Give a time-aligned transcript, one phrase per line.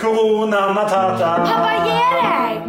[0.00, 1.30] Corona Matata.
[1.44, 2.68] Pappa, gi deg!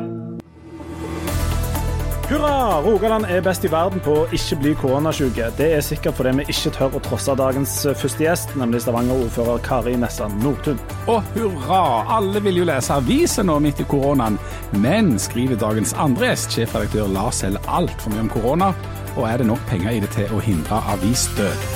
[2.28, 2.82] Hurra!
[2.84, 5.48] Rogaland er best i verden på å ikke bli koronasyke.
[5.56, 9.96] Det er sikkert fordi vi ikke tør å trosse dagens første gjest, nemlig Stavanger-ordfører Kari
[10.00, 10.80] Nessan Nordtun.
[11.12, 11.82] Og hurra!
[12.18, 14.36] Alle vil jo lese aviser nå midt i koronaen.
[14.84, 18.72] Men skriver dagens andre gjest, sjefredaktør Lars Helle, altfor mye om korona.
[19.16, 21.68] Og er det nok penger i det til å hindre avisdød?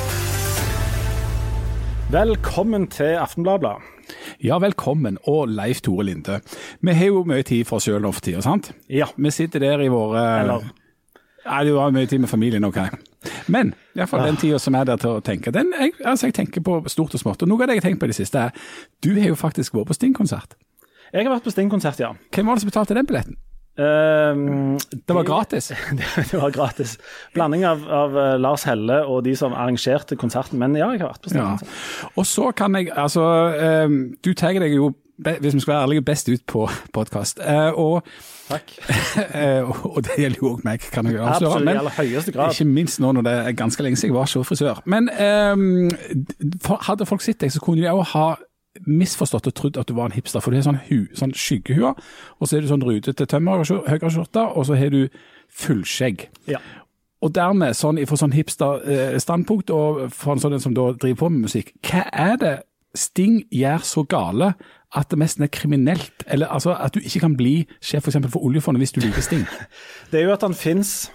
[2.12, 3.95] Velkommen til Aftenbladet.
[4.44, 6.42] Ja, velkommen, og Leif Tore Linde.
[6.82, 8.74] Vi har jo mye tid for oss sjøl nå for tida, sant?
[8.92, 9.08] Ja.
[9.16, 10.66] Vi sitter der i våre Eller
[11.46, 12.80] Nei, du har mye tid med familien, OK.
[13.54, 15.54] Men iallfall den tida som er der til å tenke.
[15.54, 17.46] Den, jeg, altså, jeg tenker på stort og smått.
[17.46, 18.72] Og noe av det jeg har tenkt på i det siste, er
[19.06, 20.58] du har jo faktisk vært på Sting-konsert.
[21.14, 22.16] Jeg har vært på Sting-konsert, ja.
[22.34, 23.38] Hvem var det som betalte den billetten?
[23.78, 25.68] Ehm, Det var gratis.
[25.92, 26.98] det, det var gratis.
[27.34, 30.60] Blanding av, av eh, Lars Helle og de som arrangerte konserten.
[30.60, 31.58] Men ja, jeg har vært på Ja.
[32.16, 33.22] Og så kan jeg Altså,
[33.86, 37.40] um, du tar deg jo, hvis vi skal være ærlige, best ut på podkast.
[37.76, 38.08] og,
[38.48, 38.72] Takk.
[39.42, 41.52] eh, og det gjelder jo òg meg, kan jeg avsløre.
[41.52, 42.52] Absolutt, i aller høyeste grad.
[42.54, 44.84] ikke minst nå når det er ganske lenge siden jeg var sjåfrisør.
[44.86, 45.90] Men um,
[46.64, 48.28] for, hadde folk sett deg, så kunne de òg ha
[48.86, 50.44] misforstått og trodd at du var en hipster.
[50.44, 54.66] For du har sånn, hu, sånn skyggehue, og så er du sånn rutete tømmer og
[54.68, 55.08] så har du
[55.56, 56.28] fullskjegg.
[56.52, 56.62] Ja.
[57.24, 61.48] Og dermed, sånn, fra sånn hipster-standpunkt, og for en sånn som da driver på med
[61.48, 62.56] musikk, hva er det
[62.96, 64.54] Sting gjør så gale
[64.96, 66.24] at det nesten er kriminelt?
[66.32, 69.26] Eller altså, at du ikke kan bli sjef for, eksempel, for oljefondet hvis du liker
[69.26, 69.44] Sting?
[70.12, 71.12] Det er jo at han fins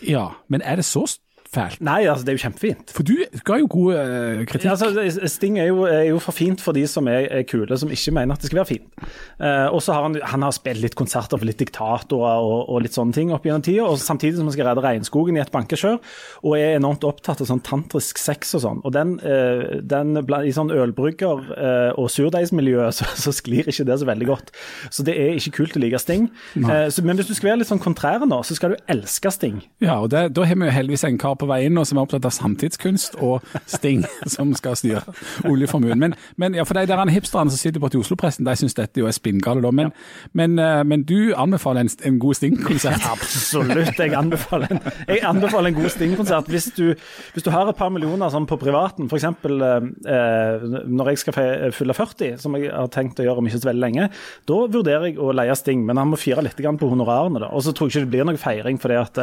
[0.00, 1.04] Ja, men er det så
[1.52, 1.80] fælt?
[1.84, 2.92] Nei, altså, det er jo kjempefint.
[2.96, 3.14] For du
[3.46, 4.66] ga jo god uh, kritikk.
[4.70, 7.76] Ja, altså, Sting er jo, er jo for fint for de som er, er kule,
[7.78, 8.88] som ikke mener at det skal være fint.
[9.36, 12.82] Uh, og så har han, han har spilt litt konserter for litt diktatorer og, og
[12.84, 15.52] litt sånne ting opp gjennom tida, og samtidig som han skal redde regnskogen i et
[15.54, 16.00] bankekjør,
[16.42, 18.82] og er enormt opptatt av sånn tantrisk sex og sånn.
[18.86, 21.50] Og den, uh, den i sånn ølbrygger-
[21.98, 24.50] og surdeigsmiljøet så, så sklir ikke det så veldig godt.
[24.94, 26.28] Så det er ikke kult å like Sting.
[26.54, 29.60] Så, men hvis du skal være litt sånn kontrær nå, så skal du elske Sting.
[29.82, 32.06] Ja, og det, da har vi jo heldigvis en kar på inn nå som er
[32.06, 34.04] opptatt av samtidskunst og Sting,
[34.34, 35.02] som skal styre
[35.48, 35.98] oljeformuen.
[36.00, 39.00] Men, men ja, for de der hipsterne som sitter på til Oslo-pressen, de syns dette
[39.02, 39.70] jo er spinngale, da.
[39.74, 39.92] Men,
[40.38, 43.06] men, eh, men du anbefaler en, en god Sting-konsert?
[43.14, 43.98] Absolutt.
[43.98, 46.50] Jeg anbefaler en, jeg anbefaler en god Sting-konsert.
[46.52, 46.94] Hvis, du-
[47.34, 49.28] hvis du har et par millioner sånn på privaten, f.eks.
[49.46, 51.36] Eh, når jeg skal
[51.76, 54.08] fylle 40, som jeg har tenkt å gjøre om ikke så veldig lenge,
[54.48, 57.40] da vurderer jeg å leie Sting, men han må fire litt på honorarene.
[57.42, 57.48] da.
[57.52, 59.18] Og så tror jeg ikke det blir noe feiring fordi at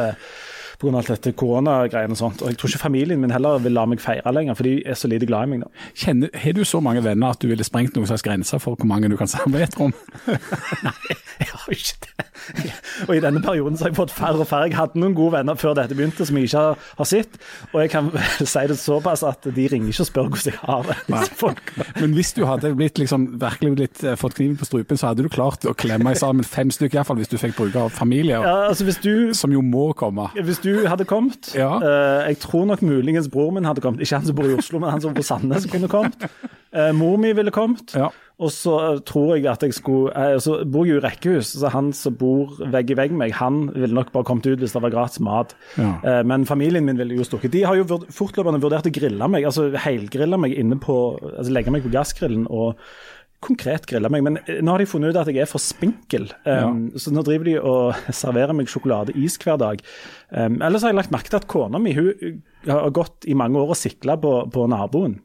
[0.88, 2.42] av alt dette koronagreiene og sånt.
[2.42, 4.94] Og jeg tror ikke familien min heller vil la meg feire lenger, for de er
[4.98, 5.70] så lite glad i meg nå.
[5.94, 8.88] Kjenner, har du så mange venner at du ville sprengt noen slags grenser for hvor
[8.88, 9.90] mange du kan samle om?
[9.90, 9.92] rom?
[11.40, 12.72] Jeg har ikke det.
[13.08, 14.68] Og i denne perioden så har jeg fått færre og færre.
[14.68, 17.38] Jeg hadde noen gode venner før dette begynte som jeg ikke har, har sett.
[17.72, 20.88] Og jeg kan si det såpass at de ringer ikke og spør hvordan jeg har
[20.90, 20.98] det.
[22.00, 25.24] Men hvis du hadde blitt liksom, virkelig blitt, eh, fått kniven på strupen, så hadde
[25.24, 28.68] du klart å klemme sammen fem stykker, iallfall hvis du fikk bruke av familie, Ja,
[28.68, 30.28] altså hvis du som jo må komme.
[30.36, 31.74] hvis du hadde kommet Ja.
[31.80, 34.00] Uh, Jeg tror nok muligens bror min hadde kommet.
[34.04, 36.26] Ikke han som bor i Oslo, men han som bor på Sandnes kunne kommet.
[36.74, 37.94] Uh, mor mi ville kommet.
[37.94, 38.10] Ja.
[38.40, 41.52] Og så eh, tror jeg at jeg skulle eh, Så bor jeg jo i rekkehus,
[41.60, 44.62] så han som bor vegg i vegg med meg, han ville nok bare kommet ut
[44.62, 45.54] hvis det var gratis mat.
[45.76, 45.92] Ja.
[46.00, 47.52] Eh, men familien min ville jo stukket.
[47.52, 51.72] De har jo fortløpende vurdert å grille meg, altså helgrille meg inne på Altså legge
[51.72, 52.80] meg på gassgrillen og
[53.44, 54.24] konkret grille meg.
[54.26, 57.24] Men eh, nå har de funnet ut at jeg er for spinkel, um, så nå
[57.26, 59.82] driver de og serverer meg sjokoladeis hver dag.
[60.30, 62.38] Um, ellers har jeg lagt merke til at kona mi hun uh,
[62.70, 65.18] har gått i mange år og sikla på, på naboen.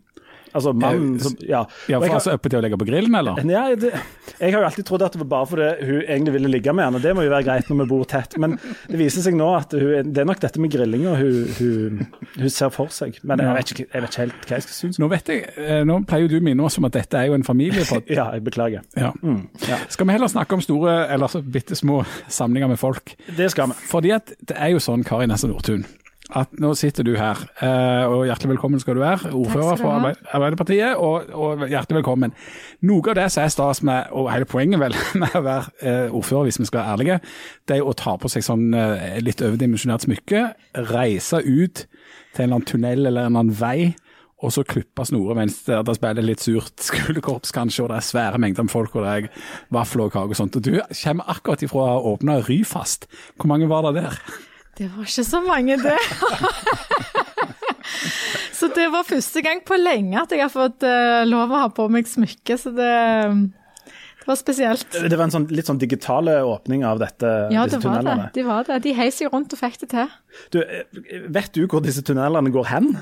[0.55, 1.65] Altså Eh, som Ja.
[1.89, 3.39] Ja, for altså oppe til å legge på grillen, eller?
[3.49, 3.91] Ja, det,
[4.39, 6.87] jeg har jo alltid trodd at det var bare fordi hun egentlig ville ligge med
[6.87, 8.37] han, og det må jo være greit når vi bor tett.
[8.41, 8.57] Men
[8.89, 12.05] det viser seg nå at hun, det er nok dette med grillinga hun, hun,
[12.37, 13.19] hun ser for seg.
[13.23, 15.01] Men jeg vet, ikke, jeg vet ikke helt hva jeg skal synes.
[15.01, 17.37] Nå vet jeg, eh, nå pleier jo du minne oss om at dette er jo
[17.39, 18.07] en familiepod.
[18.15, 18.83] Ja, jeg beklager.
[18.95, 19.09] Ja.
[19.67, 19.77] ja.
[19.91, 23.15] Skal vi heller snakke om store, eller så bitte små samlinger med folk?
[23.35, 23.79] Det skal vi.
[23.89, 25.83] Fordi at det er jo sånn, Kari Nesse Nordtun,
[26.33, 30.07] at nå sitter du her, eh, og hjertelig velkommen skal du være, ordfører for.
[30.33, 32.33] Arbeiderpartiet, og, og hjertelig velkommen.
[32.89, 36.07] Noe av det som er stas med, og hele poenget vel, med å være eh,
[36.09, 37.19] ordfører, hvis vi skal være ærlige,
[37.69, 40.47] det er å ta på seg sånn eh, litt overdimensjonert smykke,
[40.89, 43.93] reise ut til en eller annen tunnel eller en eller annen vei,
[44.43, 48.09] og så klippe snorer mens det, det spiller litt surt skolekorps kanskje, og det er
[48.09, 49.47] svære mengder med folk, og det er
[49.77, 50.57] vafler og kake og sånt.
[50.57, 53.09] Og du kommer akkurat ifra å ha åpna Ryfast.
[53.37, 54.19] Hvor mange var det der?
[54.75, 55.97] Det var ikke så mange, det.
[58.57, 61.69] så det var første gang på lenge at jeg har fått eh, lov å ha
[61.71, 62.91] på meg smykke, så det,
[64.25, 64.85] Det var spesielt.
[64.89, 68.29] Det var en sånn, litt sånn digitale åpning av dette, Ja, disse det Ja, det.
[68.33, 68.79] De var det.
[68.81, 70.09] De heiv seg rundt og fikk det til.
[70.51, 72.97] Du, eh, vet du hvor disse tunnelene går hen?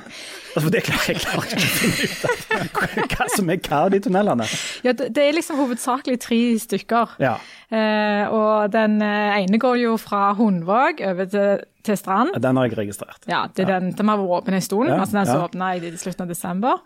[0.53, 3.07] Altså, det klarer jeg klarer ikke å finne ut av.
[3.15, 4.49] Hva som er hva av de tunnelene?
[4.83, 7.15] Ja, det, det er liksom hovedsakelig tre stykker.
[7.23, 7.37] Ja,
[7.73, 12.35] Eh, og den eh, ene går jo fra Hundvåg over til, til Strand.
[12.37, 13.23] den har jeg registrert.
[13.29, 14.91] Ja, det er den den har vært åpen en stund.
[14.93, 15.47] Altså Den som ja.
[15.47, 16.83] åpna i slutten av desember.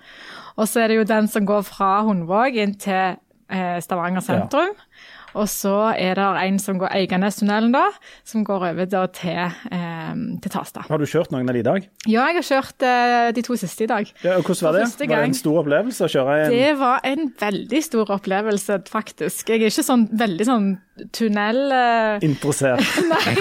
[0.56, 3.18] Og så er det jo den som går fra Hundvåg inn til
[3.82, 4.76] Stavanger sentrum.
[5.38, 7.86] Og så er det en som går Eiganestunnelen, da,
[8.26, 10.86] som går over da til, eh, til Tasta.
[10.88, 11.86] Har du kjørt noen av de i dag?
[12.08, 14.10] Ja, jeg har kjørt eh, de to siste i dag.
[14.24, 14.88] Ja, og hvordan var det?
[14.98, 18.82] Gang, Var det en stor opplevelse å kjøre en Det var en veldig stor opplevelse,
[18.90, 19.54] faktisk.
[19.54, 20.70] Jeg er ikke sånn veldig sånn
[21.16, 21.60] tunnel...
[21.72, 22.84] Eh, interessert?
[23.12, 23.36] Nei,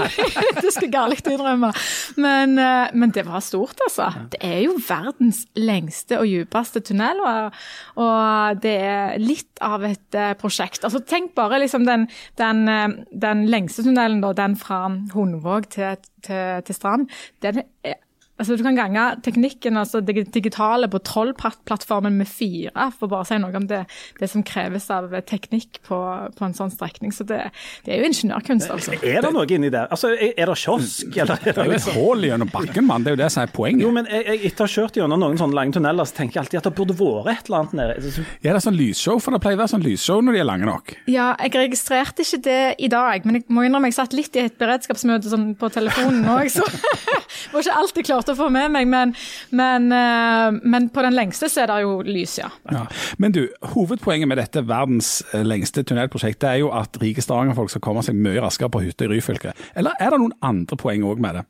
[0.61, 1.73] det skal galt innrømme.
[2.21, 4.11] Men, eh, men det var stort, altså.
[4.35, 7.61] Det er jo verdens lengste og djupeste tunnel, og,
[8.03, 10.85] og det er litt av et eh, prosjekt.
[10.87, 12.09] Altså, tenk bare liksom den,
[12.41, 12.65] den,
[13.13, 17.09] den lengste tunnelen, da, den fra Hundvåg til, til, til Strand.
[17.45, 18.01] Den er
[18.39, 23.29] Altså, du kan gange teknikken, altså det digitale på Troll-plattformen med fire, for bare å
[23.29, 23.83] si noe om det,
[24.21, 25.97] det som kreves av teknikk på,
[26.37, 27.15] på en sånn strekning.
[27.17, 27.39] Så det,
[27.87, 28.97] det er jo ingeniørkunst, altså.
[29.01, 29.89] Er det noe inni der?
[29.95, 32.87] Altså, er er det kiosk, eller er Det det er jo et hull gjennom bakken,
[32.87, 33.05] mann.
[33.07, 33.83] Det er jo det som er poenget.
[33.87, 36.37] jo, men jeg, jeg, etter å ha kjørt gjennom noen sånne lange tunneler, så tenker
[36.39, 38.13] jeg alltid at det burde vært et eller annet nede.
[38.19, 40.43] Så- Ja, det er sånn lysshow, for det pleier å være sånn lysshow når de
[40.45, 40.95] er lange nok.
[41.09, 44.45] Ja, jeg registrerte ikke det i dag, men jeg må innrømme jeg satt litt i
[44.45, 46.67] et beredskapsmøte sånn på telefonen òg, så
[47.53, 48.89] var ikke alltid jeg klarte å få med meg.
[48.91, 49.15] Men,
[49.51, 52.51] men, eh, men på den lengste så er det jo lys, ja.
[52.71, 52.87] Ja.
[53.19, 57.85] Men du, hovedpoenget med dette verdens eh, lengste tunnelprosjektet er jo at rike Stavanger-folk skal
[57.85, 59.55] komme seg mye raskere på hytta i Ryfylke.
[59.77, 61.47] Eller er det noen andre poeng òg med det?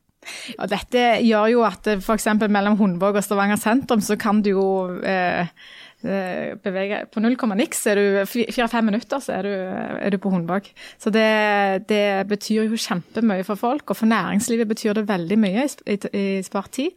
[0.56, 2.26] Ja, dette gjør jo at f.eks.
[2.50, 4.68] mellom Hundvåg og Stavanger sentrum så kan du jo
[5.06, 5.46] eh,
[6.04, 9.54] eh, bevege På null komma niks er du fire-fem minutter, så er du,
[10.00, 10.68] er du på håndbak.
[10.98, 11.26] Så det,
[11.88, 15.98] det betyr jo kjempemye for folk, og for næringslivet betyr det veldig mye i, i,
[16.38, 16.92] i spart tid.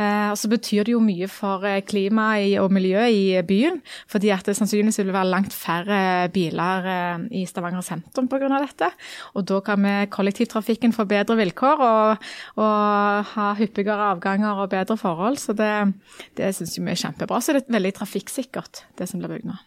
[0.00, 3.80] Eh, og så betyr det jo mye for eh, klimaet og miljøet i byen,
[4.10, 8.48] fordi at det sannsynligvis vil være langt færre biler eh, i Stavanger sentrum pga.
[8.50, 8.90] dette.
[9.36, 12.30] Og da kan vi kollektivtrafikken få bedre vilkår og,
[12.60, 15.40] og ha hyppigere avganger og bedre forhold.
[15.42, 15.72] Så det,
[16.38, 17.40] det syns vi er kjempebra.
[17.40, 19.60] Så det er veldig trafikksikkert, det som blir bygd nå.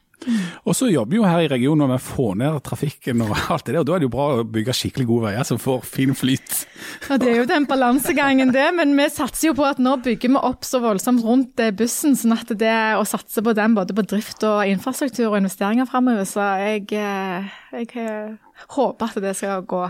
[0.64, 3.66] Og så jobber vi jo her i regionen med å få ned trafikken og alt
[3.68, 5.84] det der, og da er det jo bra å bygge skikkelig gode veier som får
[5.88, 6.64] fin flyt.
[7.10, 8.68] Ja, Det er jo den balansegangen, det.
[8.78, 12.18] Men vi satser jo på at nå bygger vi opp så voldsomt rundt eh, bussen,
[12.20, 16.28] sånn at det å satse på den både på drift og infrastruktur og investeringer framover,
[16.30, 18.34] så jeg, eh, jeg eh,
[18.78, 19.86] håper at det skal gå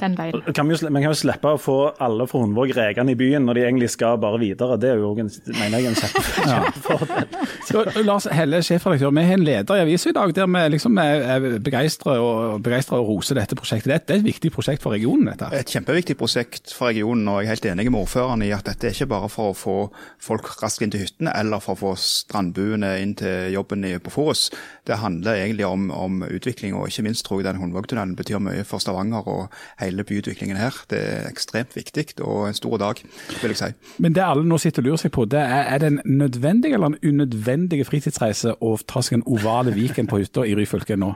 [0.00, 0.42] den veien.
[0.54, 3.46] Kan vi, jo, vi kan jo slippe å få alle fra Hundvåg rekende i byen
[3.46, 4.78] når de egentlig skal bare videre.
[4.80, 7.28] Det er jo en, mener jeg en kjempefordel.
[7.68, 11.00] Så, Lars Helle, sjefredaktør, vi har en leder i avisa i dag der vi liksom
[11.02, 13.88] er, begeistra og, begeistret og roser dette prosjektet.
[13.88, 15.50] Det er, det er et viktig prosjekt for regionen, dette.
[15.58, 18.90] Et kjempeviktig prosjekt for regionen, og jeg er helt enig med ordføreren i at dette
[18.90, 19.76] er ikke bare for å få
[20.22, 24.48] folk raskt inn til hyttene, eller for å få strandbuene inn til jobben på Forus.
[24.86, 28.64] Det handler egentlig om, om utvikling, og ikke minst tror jeg den Hundvågtunnelen betyr mye
[28.68, 30.74] for Stavanger og hele byutviklingen her.
[30.90, 33.00] Det er ekstremt viktig, og en stor dag,
[33.42, 33.70] vil jeg si.
[33.98, 36.72] Men det alle nå sitter og lurer seg på, det er, er det en nødvendig
[36.74, 41.14] eller en unødvendig fritidsreise å ta seg en ovale Viken på hytta i Ryfylke nå?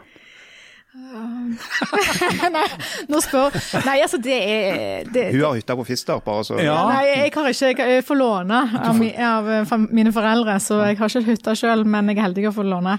[2.52, 2.64] Nei,
[3.08, 3.54] nå spør
[3.86, 6.76] Nei, altså, det er det, Hun har hytta på Fister, bare så Ja.
[6.90, 10.98] Nei, jeg har ikke Jeg får låne av, av, av eh, mine foreldre, så jeg
[11.00, 12.98] har ikke hytte sjøl, men jeg er heldig å få låne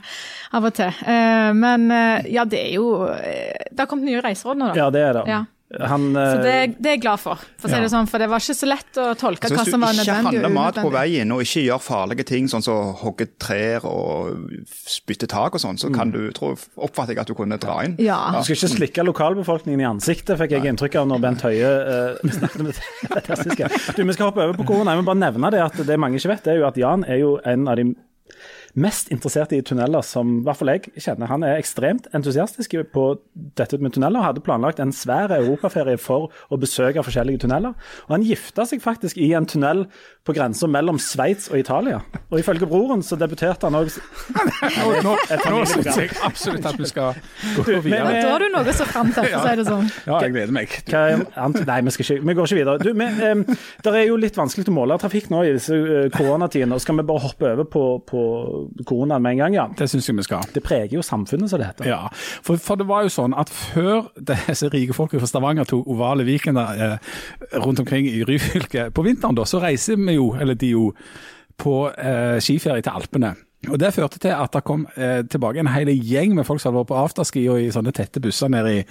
[0.54, 0.94] av og til.
[1.06, 4.84] Eh, Men eh, ja, det er jo Det har kommet nye reiseråd nå, da.
[4.84, 5.26] Ja, det er det.
[5.30, 5.44] Ja.
[5.80, 7.82] Han, Så det, eh, det er jeg glad for, for å si Ja.
[7.82, 10.04] det sånn, for det var ikke så lett å tolke Så hva som var ikke
[10.04, 13.88] nødvendig og handler mat på veien, og ikke gjør farlige ting, sånn som hogge trær
[13.90, 14.38] og
[14.86, 17.96] spytte tak og sånn, så kan du, tror, oppfatter jeg at du kunne dra inn.
[17.98, 18.20] Ja.
[18.38, 22.30] Du skal ikke slikke lokalbefolkningen i ansiktet, fikk jeg inntrykk av når Bent Høie uh,
[22.30, 22.78] snakket om det
[23.10, 23.70] fantastiske.
[23.98, 24.94] Du, Vi skal hoppe over på korona.
[24.94, 27.06] Jeg må bare nevne det at det mange ikke vet, det er jo at Jan
[27.10, 27.94] er jo en av de
[28.74, 31.30] mest interessert i tunneler, som i hvert fall jeg kjenner.
[31.30, 33.06] Han er ekstremt entusiastisk på
[33.58, 37.76] dette med tunneler, og hadde planlagt en svær europaferie for å besøke forskjellige tunneler.
[38.08, 39.86] Og han gifta seg faktisk i en tunnel
[40.26, 42.00] på grensa mellom Sveits og Italia.
[42.32, 46.88] Og ifølge broren så debuterte han òg Nå, nå, nå syns jeg absolutt at vi
[46.90, 47.18] skal
[47.58, 48.14] gå men- videre.
[48.24, 49.90] Da har du noe å se fram til, for å si det sånn.
[50.08, 50.74] Ja, jeg gleder meg.
[50.90, 52.78] Nei, vi, skal ikke, vi går ikke videre.
[52.82, 53.44] Du, men, um,
[53.84, 56.78] det er jo litt vanskelig å måle trafikk nå i disse eh, koronatidene.
[56.78, 58.24] og Skal vi bare hoppe over på, på
[58.86, 59.68] koronaen med en gang, ja.
[59.78, 60.48] Det syns jeg vi skal.
[60.56, 61.90] Det preger jo samfunnet, som det heter.
[61.90, 62.08] Ja,
[62.46, 66.26] for, for det var jo sånn at før disse rike folka fra Stavanger tok ovale
[66.28, 66.98] Viken eh,
[67.60, 70.92] rundt omkring i Ryfylke på vinteren, da, så reiser vi jo, eller de jo,
[71.60, 73.36] på eh, skiferie til Alpene.
[73.72, 76.74] Og Det førte til at det kom eh, tilbake en hel gjeng med folk som
[76.74, 78.82] hadde vært på afterski og i sånne tette busser nede i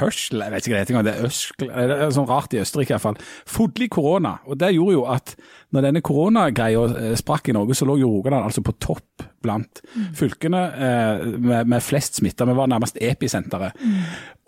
[0.00, 2.60] Hørsel, jeg vet ikke hva det heter, det er Øskl, det er sånn rart i
[2.62, 3.18] Østerrike i hvert fall.
[3.48, 4.38] Fodlig korona.
[4.48, 5.34] Og Det gjorde jo at
[5.72, 9.82] når denne koronagreia eh, sprakk i Norge, så lå jo Rogaland altså på topp blant
[9.92, 10.06] mm.
[10.16, 12.46] fylkene eh, med, med, flest smitta.
[12.48, 13.76] Vi var nærmest episenteret.
[13.80, 13.98] Mm.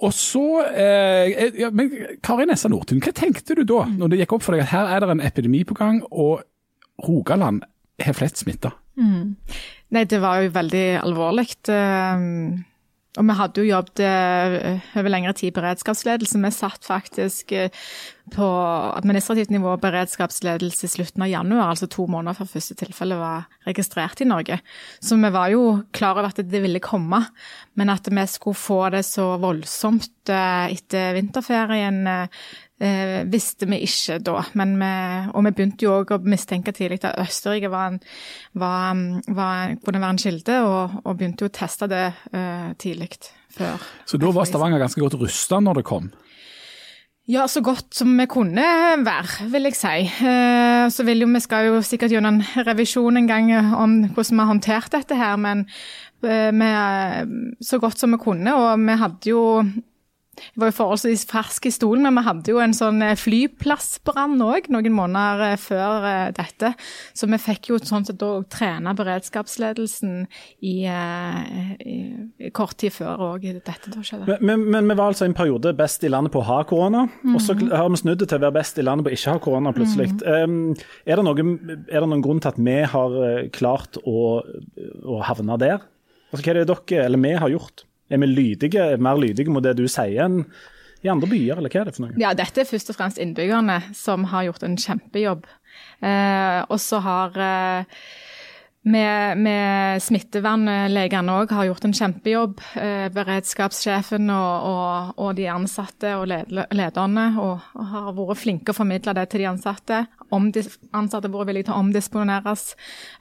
[0.04, 1.92] Og så eh, ja, men
[2.24, 4.94] Kari Nessa Nordtun, hva tenkte du da, når det gikk opp for deg at her
[4.94, 6.44] er det en epidemi på gang, og
[7.04, 7.64] Rogaland
[8.00, 8.72] har flest smitta?
[9.00, 9.34] Mm.
[9.94, 11.48] Nei, det var jo veldig alvorlig.
[11.70, 12.24] Eh,
[13.14, 16.40] og vi hadde jo jobbet eh, over lengre tid i beredskapsledelse.
[16.42, 17.84] Vi satt faktisk eh,
[18.32, 18.46] på
[18.96, 24.22] administrativt nivå beredskapsledelse i slutten av januar, altså to måneder før første tilfelle var registrert
[24.24, 24.58] i Norge.
[25.04, 27.20] Så vi var jo klar over at det ville komme,
[27.76, 34.40] men at vi skulle få det så voldsomt etter vinterferien eh, visste vi ikke da.
[34.56, 34.90] Vi,
[35.34, 38.02] og vi begynte jo òg å mistenke tidlig at Østerrike var en,
[38.56, 39.04] var,
[39.36, 43.12] var, kunne være en kilde, og, og, begynte jo å teste det uh, tidlig
[43.52, 43.84] før.
[44.08, 46.08] Så da var Stavanger ganske godt rusta når det kom?
[47.24, 48.64] Ja, så godt som vi kunne
[49.00, 50.00] være, vil jeg si.
[50.28, 54.36] Eh, så vil jo, Vi skal jo sikkert gjøre en revisjon en gang om hvordan
[54.36, 55.64] vi har håndtert dette her, men
[56.20, 58.52] eh, vi, så godt som vi kunne.
[58.54, 59.64] Og vi hadde jo
[60.34, 64.40] jeg var jo forholdsvis fersk i stolen, men vi hadde jo en sånn eh, flyplassbrann
[64.44, 66.72] òg noen måneder eh, før eh, dette.
[67.16, 70.24] Så vi fikk jo sånn sett òg trene beredskapsledelsen
[70.64, 71.96] i, i,
[72.48, 74.38] i, kort tid før òg dette da skjedde.
[74.40, 77.34] Men, men, vi var altså en periode best i landet på å ha korona, mm.
[77.34, 77.72] og så mhm.
[77.74, 79.74] har vi snudd det til å være best i landet på å ikke ha korona
[79.76, 80.10] plutselig.
[80.20, 80.54] Mm.
[80.74, 81.56] Um, er, det noen,
[81.88, 83.18] er, det noen grunn til at vi har
[83.54, 85.82] klart å, å havne der?
[86.30, 87.84] Altså, hva er det dere eller vi har gjort?
[88.12, 90.42] Er vi lydige, mer lydige mot det du sier enn
[91.04, 92.16] i andre byer, eller hva er det for noe?
[92.20, 95.44] Ja, dette er først og fremst innbyggerne som har gjort en kjempejobb.
[96.00, 97.98] Eh, og så har eh,
[98.84, 102.60] med, med smittevernlegene òg har gjort en kjempejobb.
[102.76, 108.76] Eh, beredskapssjefen og, og, og, de ansatte og lederne og, og, har vært flinke å
[108.76, 110.02] formidle det til de ansatte.
[110.34, 112.66] Om de ansatte har vært villige til å omdisponeres,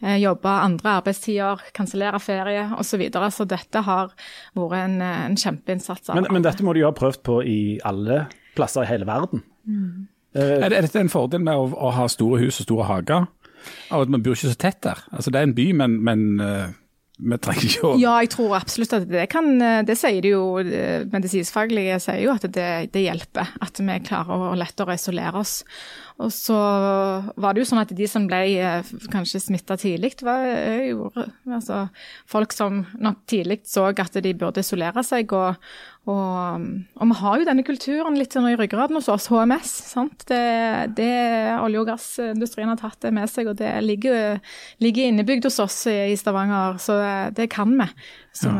[0.03, 2.91] eh, jobbe andre arbeidstider, kansellere ferie osv.
[2.93, 3.31] Så, videre.
[3.33, 4.11] så dette har
[4.53, 6.11] vært en, en kjempeinnsats.
[6.13, 9.41] Men, men, dette må de jo ha prøvd på i alle plasser i hele verden.
[9.65, 10.11] Mm.
[10.35, 13.25] Eh, er, dette en fordel med å, å ha store hus og store hager?
[13.89, 15.03] Av at man bor ikke så tett der.
[15.11, 16.71] Altså Det er en by, men, men uh,
[17.21, 20.31] vi trenger ikke å Ja, jeg tror absolutt at det kan eh, Det sier de
[20.33, 23.53] jo eh, medisinskfaglige sier jo at det, det, hjelper.
[23.61, 25.59] At vi klarer å lettere isolere oss.
[26.21, 26.57] Og så
[27.37, 31.11] var det jo sånn at de som ble eh, kanskje smitta tidlig, var eh, jo
[31.13, 31.85] altså,
[32.29, 35.33] folk som nok tidlig så at de burde isolere seg.
[35.37, 35.73] Og,
[36.03, 36.63] og,
[36.99, 39.71] og vi har jo denne kulturen litt sånn i ryggraden hos oss, HMS.
[39.93, 40.25] sant?
[40.27, 40.39] Det,
[40.97, 41.13] det
[41.63, 44.41] Olje- og gassindustrien har tatt det med seg, og det ligger,
[44.83, 46.99] ligger innebygd hos oss i Stavanger, så
[47.31, 47.87] det kan vi.
[48.43, 48.53] Ja.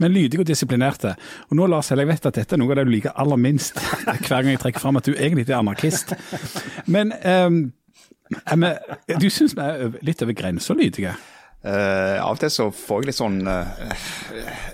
[0.00, 1.12] Men lydige og disiplinerte.
[1.50, 3.76] Og nå Lars jeg vet at dette er noe av det du liker aller minst,
[4.24, 6.16] hver gang jeg trekker fram at du egentlig er anarkist.
[6.88, 7.66] Men um,
[9.20, 11.18] du syns vi er litt over grensa lydige?
[11.68, 13.90] Uh, av og til så får jeg litt sånn uh,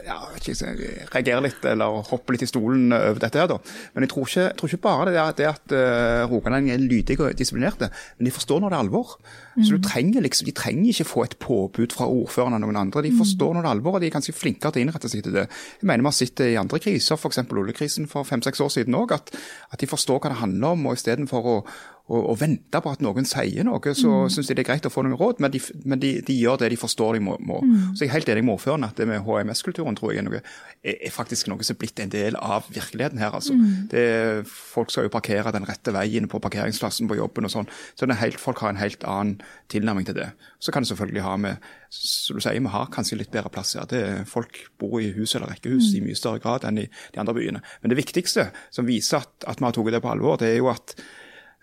[0.06, 3.40] ja, reagerer litt eller hopper litt i stolen over dette.
[3.40, 3.56] her da.
[3.94, 7.24] Men jeg tror ikke, jeg tror ikke bare det, det at uh, rogalendinger er lydige
[7.24, 9.16] og disiplinerte, men de forstår når det er alvor.
[9.54, 9.64] Mm.
[9.64, 13.04] Så du trenger liksom, De trenger ikke få et påbud fra ordføreren eller noen andre.
[13.06, 15.24] De forstår når det er alvor, og de er ganske flinke til å innrette seg
[15.24, 15.48] til det.
[15.80, 17.42] Jeg mener Vi har sett det i andre kriser, f.eks.
[17.64, 19.34] oljekrisen for fem-seks år siden òg, at,
[19.70, 20.86] at, de forstår hva det handler om.
[20.90, 21.56] og Istedenfor å,
[22.04, 24.32] å, og vente på at noen sier noe, så mm.
[24.34, 26.58] syns de det er greit å få noen råd, men de, men de, de gjør
[26.60, 27.38] det de forstår de må.
[27.40, 27.62] må.
[27.64, 27.94] Mm.
[27.96, 30.42] Så jeg er helt enig med ordføreren at det med HMS-kulturen tror jeg er, noe,
[30.82, 33.32] er, er, faktisk noe som er blitt en del av virkeligheten her.
[33.40, 33.56] altså.
[33.56, 33.88] Mm.
[33.94, 34.04] Det,
[34.52, 37.72] folk skal jo parkere den rette veien på parkeringsplassen på jobben og sånn.
[37.96, 39.40] Så helt, folk har en helt annen
[39.72, 40.28] tilnærming til det.
[40.60, 43.76] Så kan det selvfølgelig ha med som du sier, vi har kanskje litt bedre plass
[43.78, 43.86] her.
[43.88, 45.98] Det, folk bor i hus eller rekkehus mm.
[45.98, 47.60] i mye større grad enn i de andre byene.
[47.82, 50.58] Men det viktigste som viser at, at vi har tatt det på alvor, det er
[50.58, 50.96] jo at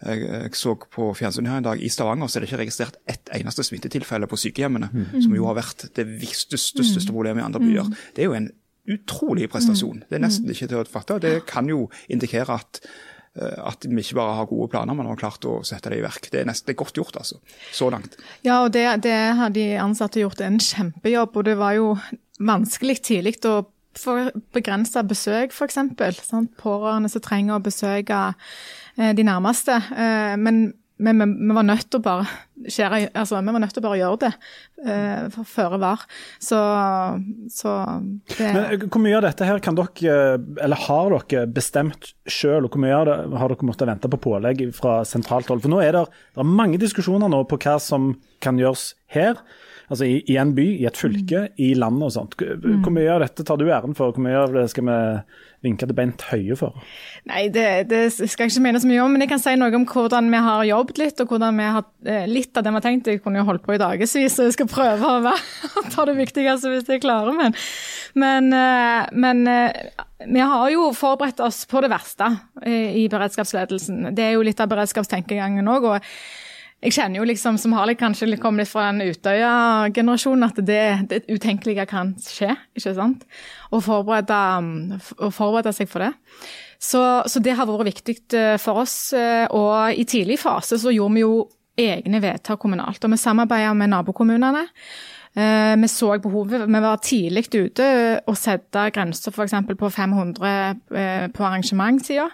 [0.02, 2.98] jeg, jeg så på fjernsynet her en dag, I Stavanger så er det ikke registrert
[3.10, 5.22] ett eneste smittetilfelle på sykehjemmene, mm.
[5.26, 7.88] som jo har vært det største, største problemet i andre byer.
[7.92, 7.96] Mm.
[8.16, 8.50] Det er jo en
[8.92, 10.04] utrolig prestasjon.
[10.10, 10.54] Det er nesten mm.
[10.56, 11.20] ikke til å fatte.
[11.22, 15.22] Det kan jo indikere at eh, at vi ikke bare har gode planer, men har
[15.22, 16.32] klart å sette det i verk.
[16.34, 17.38] Det er, nesten, det er godt gjort, altså.
[17.72, 18.18] Så langt.
[18.48, 21.38] Ja, og det, det har de ansatte gjort en kjempejobb.
[21.38, 21.94] Og det var jo
[22.42, 23.62] vanskelig tidlig å
[24.56, 25.80] begrense besøk, f.eks.
[26.62, 28.22] Pårørende som trenger å besøke
[29.00, 29.78] Eh, de nærmeste.
[29.96, 30.72] Eh, men
[31.02, 32.26] vi, vi, vi, var nødt til å bare
[32.62, 34.30] skjære, altså, vi var nødt til å bare gjøre det
[34.86, 36.04] uh, føre var.
[36.38, 36.60] Så,
[37.50, 37.72] så
[38.36, 40.20] det Men Hvor mye av dette her kan dere,
[40.62, 44.22] eller har dere bestemt selv, og hvor mye av det har dere måttet vente på
[44.28, 45.66] pålegg fra sentralt hold?
[45.66, 46.06] For nå er det,
[46.36, 48.12] det er mange diskusjoner nå på hva som
[48.46, 49.42] kan gjøres her.
[49.92, 52.38] Altså i, i en by, i et fylke, i landet og sånt.
[52.40, 54.98] Hvor hvor mye av dette tar du æren for, hvor mye av det skal vi
[55.66, 56.78] vinke til Bent Høie for?
[57.30, 59.76] Nei, det, det skal jeg ikke mene så mye om, men jeg kan si noe
[59.78, 62.80] om hvordan vi har jobbet litt, og hvordan vi har eh, litt av det vi
[62.80, 63.10] har tenkt.
[63.12, 66.18] Jeg kunne jo holdt på i dagevis, så jeg skal prøve å være, ta det
[66.20, 67.36] viktigste hvis jeg klarer.
[67.38, 67.58] Men,
[68.24, 72.30] men, eh, men eh, vi har jo forberedt oss på det verste
[72.68, 74.12] i beredskapsledelsen.
[74.16, 75.88] Det er jo litt av beredskapstenkegangen òg.
[75.96, 76.12] og
[76.82, 81.20] jeg kjenner jo liksom, som har kanskje kommet litt fra den Utøya-generasjonen, at det, det
[81.30, 82.56] utenkelige kan skje.
[82.74, 83.26] ikke sant?
[83.70, 84.40] Å forberede,
[85.30, 86.12] forberede seg for det.
[86.82, 89.14] Så, så, det har vært viktig eh, for oss.
[89.14, 91.36] eh, Og i tidlig fase så gjorde vi jo
[91.78, 93.04] egne vedtak kommunalt.
[93.06, 94.66] Og vi samarbeider med nabokommunene.
[95.36, 96.68] Eh, Vi så behovet.
[96.68, 97.86] Vi var tidlig ute
[98.28, 99.54] og sette grenser f.eks.
[99.80, 100.50] på 500
[100.92, 102.26] eh, på arrangementssida,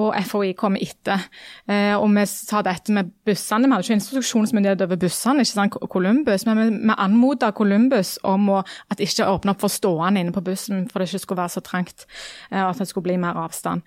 [0.00, 1.26] og FHI kom etter.
[1.68, 3.68] Eh, Og vi sa dette med bussene.
[3.68, 8.62] Vi hadde ikke instruksjonsmyndighet over bussene, ikke sant, Columbus, men vi, anmodet Columbus om å,
[8.90, 11.60] at ikke åpne opp for stående inne på bussen, for det ikke skulle være så
[11.60, 12.06] trangt,
[12.50, 13.82] og at det skulle bli mer avstand.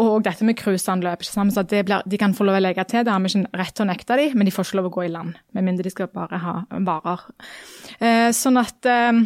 [0.00, 1.20] Og dette med cruiseanløp.
[2.06, 4.16] De kan få lov å legge til, det har vi ikke rett til å nekte
[4.16, 5.36] dem, men de får ikke lov å gå i land.
[5.52, 7.26] Med mindre de skal bare ha varer.
[8.00, 9.20] Eh, Sånn at eh,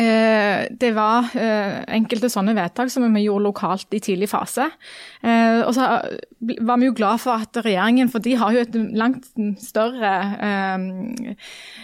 [0.00, 4.70] Eh, det var enkelte sånne vedtak som vi gjorde lokalt i tidlig fase.
[5.66, 5.88] Og så
[6.40, 9.26] var vi jo glad for at regjeringen, for de har jo et langt
[9.60, 10.12] større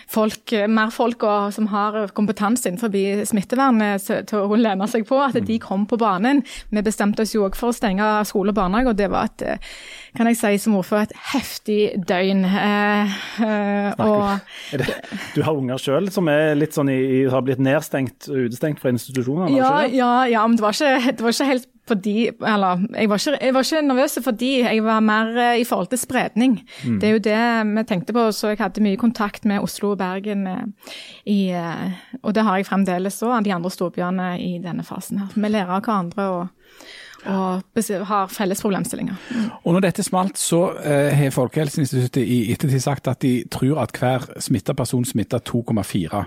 [0.09, 2.95] folk, mer folk som har kompetanse innenfor
[3.29, 6.43] smittevern eh, til å lene seg på, at de kom på banen.
[6.71, 9.45] Vi bestemte oss jo òg for å stenge skole og barnehage, og det var et
[10.17, 12.45] kan jeg si som ordfører, et heftig døgn.
[12.49, 14.43] Eh, eh, og,
[14.81, 14.91] det,
[15.37, 19.55] du har unger sjøl som er sånn i, har blitt nedstengt og utestengt fra institusjonene?
[19.57, 23.21] Ja, ja, ja, men det var ikke, det var ikke helt fordi Eller jeg var,
[23.21, 26.59] ikke, jeg var ikke nervøs fordi jeg var mer eh, i forhold til spredning.
[26.85, 26.99] Mm.
[27.01, 28.27] Det er jo det vi tenkte på.
[28.33, 30.93] Så jeg hadde mye kontakt med Oslo og Bergen, eh,
[31.27, 35.35] i, eh, og det har jeg fremdeles òg, de andre storbyene i denne fasen her.
[35.35, 36.47] Vi lærer av hverandre og,
[37.25, 37.63] og
[38.07, 39.15] har felles problemstillinger.
[39.65, 43.95] Og når dette smalt, så eh, har Folkehelseinstituttet i ettertid sagt at de tror at
[43.99, 46.25] hver smitta person smitter 2,4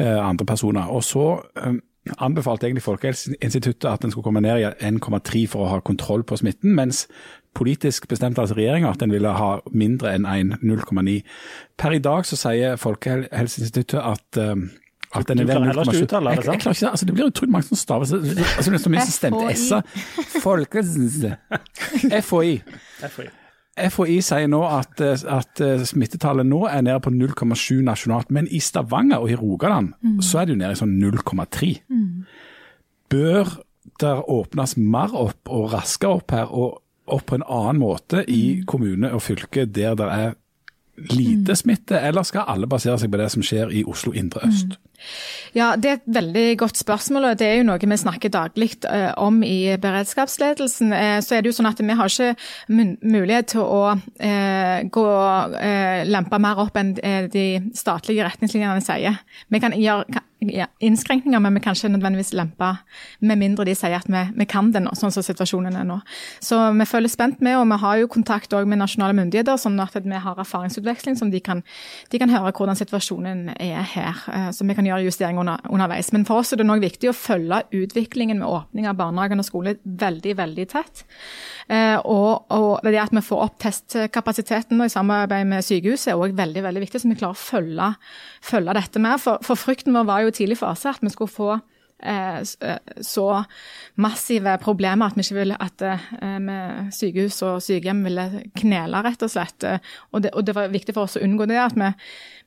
[0.00, 0.90] eh, andre personer.
[0.90, 1.78] Og så eh,
[2.18, 6.36] anbefalte egentlig Folkehelseinstituttet at den skulle komme ned i 1,3 for å ha kontroll på
[6.36, 7.06] smitten, mens
[7.54, 11.22] politisk bestemte altså regjeringa at den ville ha mindre enn 1,09.
[11.78, 14.42] Per i dag så sier Folkehelseinstituttet at
[15.14, 15.56] at den Du er
[16.02, 16.90] uttale det, Jeg- jeg klarer ikke det.
[16.90, 19.52] Altså, det blir utrolig mange som staver så- altså, Det er så mye som stemte
[19.54, 19.82] S-er.
[20.42, 21.24] Folkens
[22.24, 22.62] FHI.
[23.08, 23.28] FHI.
[23.90, 28.48] FHI sier nå at, eh, at eh, smittetallet nå er nede på 0,7 nasjonalt, men
[28.50, 31.80] i Stavanger og i Rogaland så er det jo nede i sånn 0,3.
[33.08, 33.58] Bør
[34.00, 38.62] der åpnes mer opp og raskere opp her, og opp på en annen måte i
[38.66, 40.34] kommune og fylke der det er
[41.10, 44.78] lite smitte, eller skal alle basere seg på det som skjer i Oslo indre øst?
[45.54, 48.70] Ja, Det er et veldig godt spørsmål, og det er jo noe vi snakker daglig
[48.90, 50.92] eh, om i beredskapsledelsen.
[50.92, 55.06] Eh, så er det jo sånn at Vi har ikke mulighet til å eh, gå,
[55.08, 55.54] og
[56.08, 56.94] lempe mer opp enn
[57.32, 59.22] de statlige retningslinjene sier.
[59.48, 62.70] Vi kan gjøre ja, innskrenkninger, men vi kan ikke nødvendigvis lempe,
[63.20, 65.98] med mindre de sier at vi, vi kan det nå, sånn som situasjonen er nå.
[66.44, 69.96] Så vi følger spent med, og vi har jo kontakt med nasjonale myndigheter, sånn at
[69.98, 71.62] vi har erfaringsutveksling, som de kan,
[72.12, 74.22] de kan høre hvordan situasjonen er her.
[74.32, 76.12] eh, Så vi kan gjøre justeringer under, underveis.
[76.12, 79.48] Men for oss er det nok viktig å følge utviklingen med åpning av barnehagen og
[79.48, 81.04] skole veldig, veldig tett.
[81.68, 86.38] Eh, og, og det at vi får opp testkapasiteten i samarbeid med sykehuset er også
[86.38, 87.88] veldig veldig viktig, så vi klarer å følge,
[88.44, 89.18] følge dette mer.
[89.22, 92.80] For, for frykten vår var jo i tidlig fase at vi skulle få eh, eh,
[93.04, 93.26] så
[94.00, 96.08] massive problemer at vi ikke ville at eh,
[96.42, 98.26] med sykehus og sykehjem ville
[98.58, 99.66] knele, rett og slett.
[100.12, 101.60] Og det, og det var viktig for oss å unngå det.
[101.62, 101.92] at vi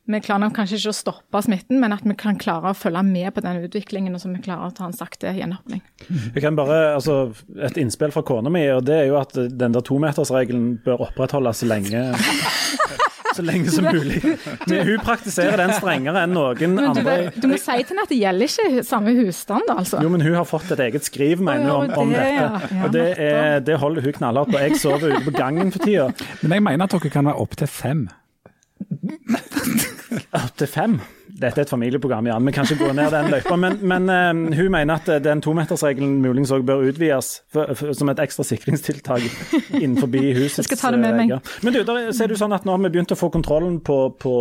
[0.10, 3.30] vi klarer kanskje ikke å stoppe smitten, men at vi kan klare å følge med
[3.36, 5.84] på den utviklingen, og så vi klarer å ta en sakte gjenåpning.
[6.10, 9.76] Jeg kan bare, altså, Et innspill fra kona mi, og det er jo at den
[9.76, 12.02] der tometersregelen bør opprettholdes lenge
[13.36, 14.22] så lenge som mulig.
[14.68, 17.16] Men hun praktiserer den strengere enn noen Men du, andre.
[17.36, 20.02] du må si til henne at det gjelder ikke samme husstand, altså.
[20.04, 22.76] Jo, men hun har fått et eget skriv, mener hun, om, om det, dette.
[22.76, 22.82] ja.
[22.86, 24.62] Og det, er, det holder hun knallhardt på.
[24.62, 26.10] Jeg sover ute på gangen for tida.
[26.42, 28.06] Men jeg mener at dere kan være opptil fem.
[30.36, 31.00] Opptil fem.
[31.42, 32.46] Dette er et familieprogram, Jan.
[32.48, 33.58] Vi kan ikke gå ned den løypa.
[33.60, 38.12] Men, men uh, hun mener at den tometersregelen muligens òg bør utvides for, for, som
[38.14, 39.26] et ekstra sikringstiltak
[39.80, 41.40] innenfor husets vegger.
[41.66, 43.98] Men du, der ser du sånn at nå har vi begynt å få kontrollen på,
[44.22, 44.36] på,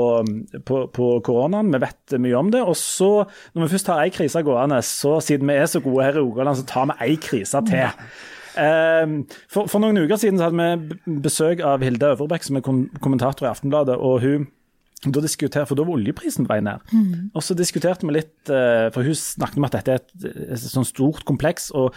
[0.66, 1.72] på, på koronaen.
[1.72, 2.62] Vi vet mye om det.
[2.62, 3.12] Og så,
[3.54, 6.22] når vi først har ei krise gående, så siden vi er så gode her i
[6.22, 7.88] Rogaland, så tar vi ei krise til.
[8.60, 9.18] Eh,
[9.50, 10.70] For, for noen uker siden så hadde
[11.04, 13.96] vi besøk av Hilde Øvrebekk, som er kommentator i Aftenbladet.
[13.96, 14.48] og hun
[15.00, 16.82] Da diskuterte, for da var oljeprisen på vei ned.
[17.32, 20.10] Og så diskuterte vi litt, eh, for hun snakket om at dette er et,
[20.52, 21.70] et sånn stort kompleks.
[21.72, 21.94] og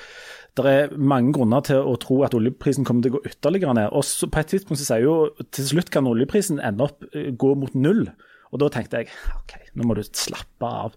[0.55, 3.89] det er mange grunner til å tro at oljeprisen kommer til å gå ytterligere ned.
[3.91, 7.31] Og så på et tidspunkt så sier hun til slutt kan oljeprisen ende opp eh,
[7.31, 8.05] gå mot null.
[8.53, 10.93] Og da tenkte jeg OK, nå må du slappe av.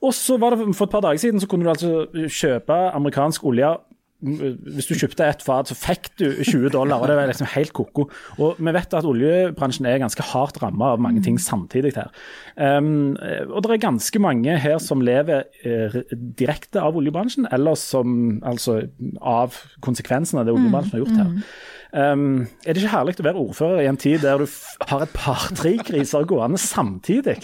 [0.00, 3.44] Og så var det for et par dager siden så kunne du altså kjøpe amerikansk
[3.44, 3.74] olje
[4.24, 7.74] hvis du kjøpte et fat, så fikk du 20 dollar, og det var liksom helt
[7.76, 8.06] ko-ko.
[8.38, 12.10] Og vi vet at oljebransjen er ganske hardt rammet av mange ting samtidig her.
[12.56, 13.14] Um,
[13.50, 16.00] og det er ganske mange her som lever uh,
[16.38, 18.80] direkte av oljebransjen, eller som altså
[19.20, 21.32] av konsekvensene av det oljebransjen har gjort her.
[21.94, 24.48] Um, er det ikke herlig å være ordfører i en tid der du
[24.88, 27.36] har et par-tre kriser gående samtidig?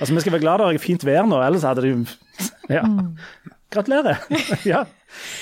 [0.00, 1.92] Altså, Vi skal være glad det er fint vær nå, ellers hadde det
[2.76, 2.82] Ja.
[3.72, 4.18] Gratulerer.
[4.72, 4.84] ja.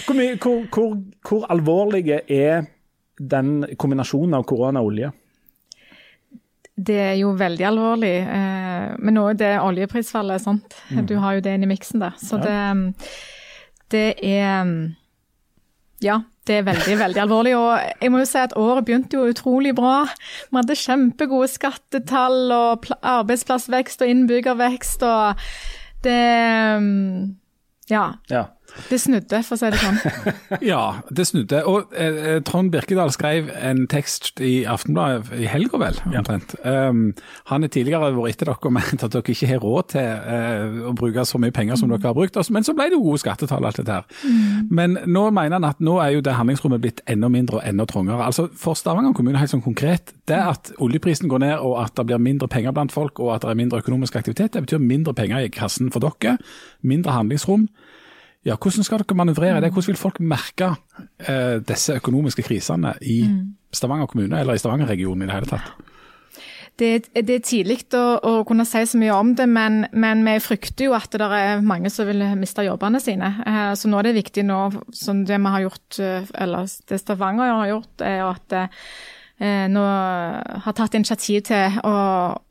[0.06, 0.94] Hvor, mye, hvor, hvor,
[1.28, 2.68] hvor alvorlig er
[3.20, 5.11] den kombinasjonen av korona og olje?
[6.80, 8.14] Det er jo veldig alvorlig.
[8.24, 10.78] Eh, men nå er det oljeprisfallet, sant.
[10.88, 11.04] Mm.
[11.09, 12.16] Du har jo det inn i miksen der.
[12.20, 12.56] Så det,
[13.92, 14.72] det er
[16.00, 17.52] Ja, det er veldig, veldig alvorlig.
[17.59, 20.06] Og jeg må jo si at året begynte jo utrolig bra.
[20.48, 25.44] Vi hadde kjempegode skattetall og arbeidsplassvekst og innbyggervekst og
[26.06, 26.16] det
[27.90, 28.06] Ja.
[28.30, 28.44] ja.
[28.90, 29.98] Det snudde, for å si det sånn.
[30.70, 30.83] ja,
[31.14, 31.62] det snudde.
[31.68, 36.54] Og eh, Trond Birkedal skrev en tekst i Aftenbladet i helga, vel, omtrent.
[36.64, 36.88] Ja.
[36.90, 37.11] Um,
[37.50, 40.80] han er tidligere vært etter dere og ment at dere ikke har råd til uh,
[40.90, 41.96] å bruke så mye penger som mm.
[41.96, 42.40] dere har brukt.
[42.54, 44.09] Men så ble det jo gode skattetall, alt dette her.
[44.24, 44.70] Mm.
[44.80, 47.87] Men nå mener han at nå er jo det handlingsrommet blitt enda mindre og enda
[47.90, 48.24] trangere.
[48.26, 52.06] Altså For Stavanger kommune helt sånn konkret, det at oljeprisen går ned og at det
[52.09, 55.14] blir mindre penger blant folk og at det er mindre økonomisk aktivitet, det betyr mindre
[55.16, 56.38] penger i kassen for dere,
[56.87, 57.68] mindre handlingsrom.
[58.46, 59.72] Ja, Hvordan skal dere manøvrere det?
[59.74, 60.72] Hvordan vil folk merke
[61.29, 63.40] eh, disse økonomiske krisene i mm.
[63.72, 65.88] Stavanger kommune, eller i Stavanger-regionen i det hele tatt?
[66.81, 70.38] Det, det er tidlig å, å, kunne si så mye om det, men, men, vi
[70.40, 73.35] frykter jo at det er mange som vil miste jobbene sine.
[73.44, 74.61] Eh, så nå er det viktig nå,
[74.96, 78.87] som det vi har gjort, eh, eller det Stavanger har gjort, er at eh,
[79.40, 79.83] nå
[80.64, 81.94] har tatt initiativ til å,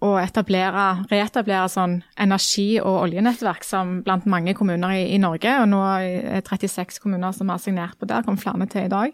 [0.02, 5.54] å etablere, reetablere sånn energi- og oljenettverk som blant mange kommuner i, i Norge.
[5.62, 8.92] Og nå er det 36 kommuner som har signert på det, kom flere til i
[8.92, 9.14] dag.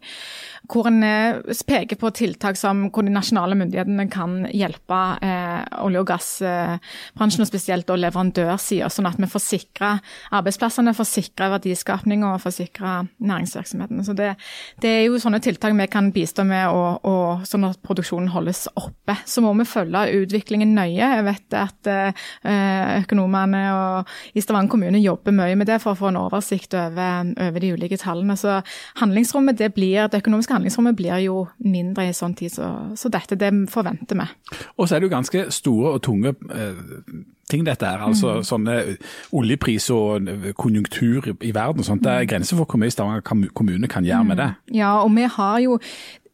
[0.71, 6.01] Hvor en eh, peker på tiltak som hvor de nasjonale myndighetene kan hjelpe eh, olje-
[6.01, 9.91] og gassbransjen, og spesielt da leverandørsida, sånn at vi får sikra
[10.35, 14.03] arbeidsplassene, får sikra verdiskapning og får sikra næringsvirksomheten.
[14.07, 14.31] Så det,
[14.81, 18.65] det, er jo sånne tiltak vi kan bistå med, og, og sånn at produksjonen holdes
[18.75, 19.17] oppe.
[19.25, 20.99] Så må vi følge utviklingen nøye.
[20.99, 22.25] Jeg vet at eh,
[23.01, 23.63] økonomene
[24.33, 27.73] i Stavanger kommune jobber mye med det for å få en oversikt over, over de
[27.75, 28.37] ulike tallene.
[28.39, 28.59] Så
[29.01, 33.39] handlingsrommet det blir, det økonomiske handlingsrommet blir jo mindre i sånn tid, så, så dette
[33.39, 34.27] det forventer vi.
[34.77, 36.83] Og så er det jo ganske store og tunge eh,
[37.49, 38.45] ting dette er, altså mm.
[38.47, 38.75] sånne
[39.37, 42.03] oljepris og konjunktur i verden og sånt.
[42.05, 44.51] Det er grenser for hvor mye Stavanger kommune kan gjøre med det.
[44.73, 45.77] Ja, og vi har jo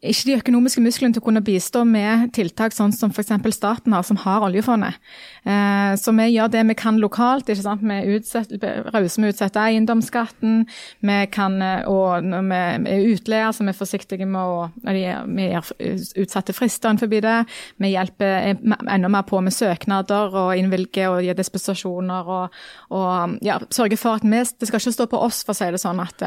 [0.02, 3.36] ikke de økonomiske musklene til å kunne bistå med tiltak sånn som f.eks.
[3.54, 4.98] staten har, som har oljefondet.
[5.46, 7.50] Eh, så vi gjør det vi kan lokalt.
[7.50, 7.84] ikke sant?
[7.86, 10.64] Vi er rause med å utsette eiendomsskatten.
[11.06, 12.62] Vi kan, eh, og når vi
[12.96, 15.70] er utleier, så vi er forsiktige med å Vi gir
[16.18, 17.46] utsatte frister forbi det.
[17.78, 18.58] Vi hjelper
[18.90, 22.26] enda mer på med søknader og innvilger og gir dispensasjoner.
[22.26, 22.60] Og,
[22.90, 25.70] og ja, sørger for at vi Det skal ikke stå på oss, for å si
[25.72, 26.22] det sånn, at,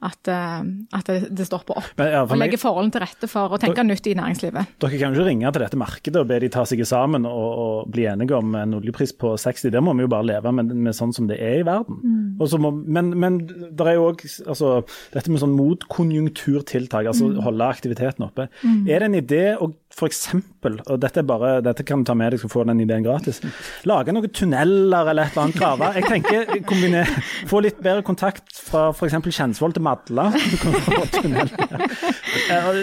[0.00, 1.92] at, at det, det stopper opp.
[1.98, 4.76] Men, ja, for og legger forholdene til rette for å tenke nytt i næringslivet.
[4.82, 7.48] Dere kan jo ikke ringe til dette markedet og be de ta seg sammen og,
[7.64, 9.72] og bli enige om en oljepris på 60.
[9.74, 12.00] Det må vi jo bare leve med, med sånn som det er i verden.
[12.04, 12.60] Mm.
[12.64, 14.72] Må, men, men det er jo òg altså,
[15.14, 17.40] dette med sånn motkonjunkturtiltak, altså mm.
[17.46, 18.48] holde aktiviteten oppe.
[18.62, 18.82] Mm.
[18.88, 20.20] Er det en idé å f.eks.,
[20.62, 23.40] og dette, bare, dette kan du ta med deg, skal få den ideen gratis,
[23.88, 25.88] lage noen tunneler eller et eller annet grave?
[25.96, 27.10] Jeg tenker kombiner,
[27.50, 29.16] Få litt bedre kontakt fra f.eks.
[29.30, 30.28] Kjensvoll til Madla.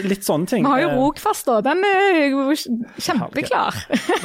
[0.08, 0.66] Litt sånne ting.
[0.66, 1.60] Vi har jo eh, Rogfast, da.
[1.66, 2.52] Den er
[3.04, 3.78] kjempeklar.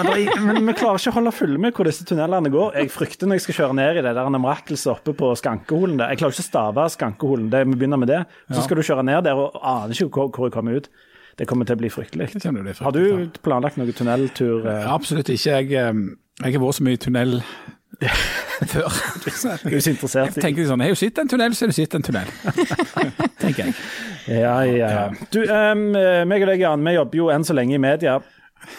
[0.03, 2.75] men, men, vi klarer ikke å holde følge med hvor disse tunnelene går.
[2.81, 6.03] Jeg frykter når jeg skal kjøre ned i det der mirakelset oppe på Skankeholen.
[6.03, 8.23] Jeg klarer ikke å stave Skankeholen, det, vi begynner med det.
[8.51, 10.90] Så skal du kjøre ned der og aner ikke hvor, hvor jeg kommer ut.
[11.38, 12.31] Det kommer til å bli fryktelig.
[12.35, 14.66] Bli fryktelig Har du planlagt noen tunneltur?
[14.68, 15.62] Ja, absolutt ikke.
[15.62, 16.03] Jeg, eh,
[16.45, 17.38] jeg har vært så mye i tunnel
[18.73, 19.01] før.
[19.25, 21.73] Du så interessert i Jeg tenker sånn, jeg har jo sett en tunnel, så har
[21.73, 22.31] du sett en tunnel.
[23.42, 23.75] tenker jeg.
[24.29, 25.09] Ja, ja, ja.
[25.35, 25.88] Du, um,
[26.31, 28.21] meg og deg, Jan, vi jobber jo enn så lenge i media.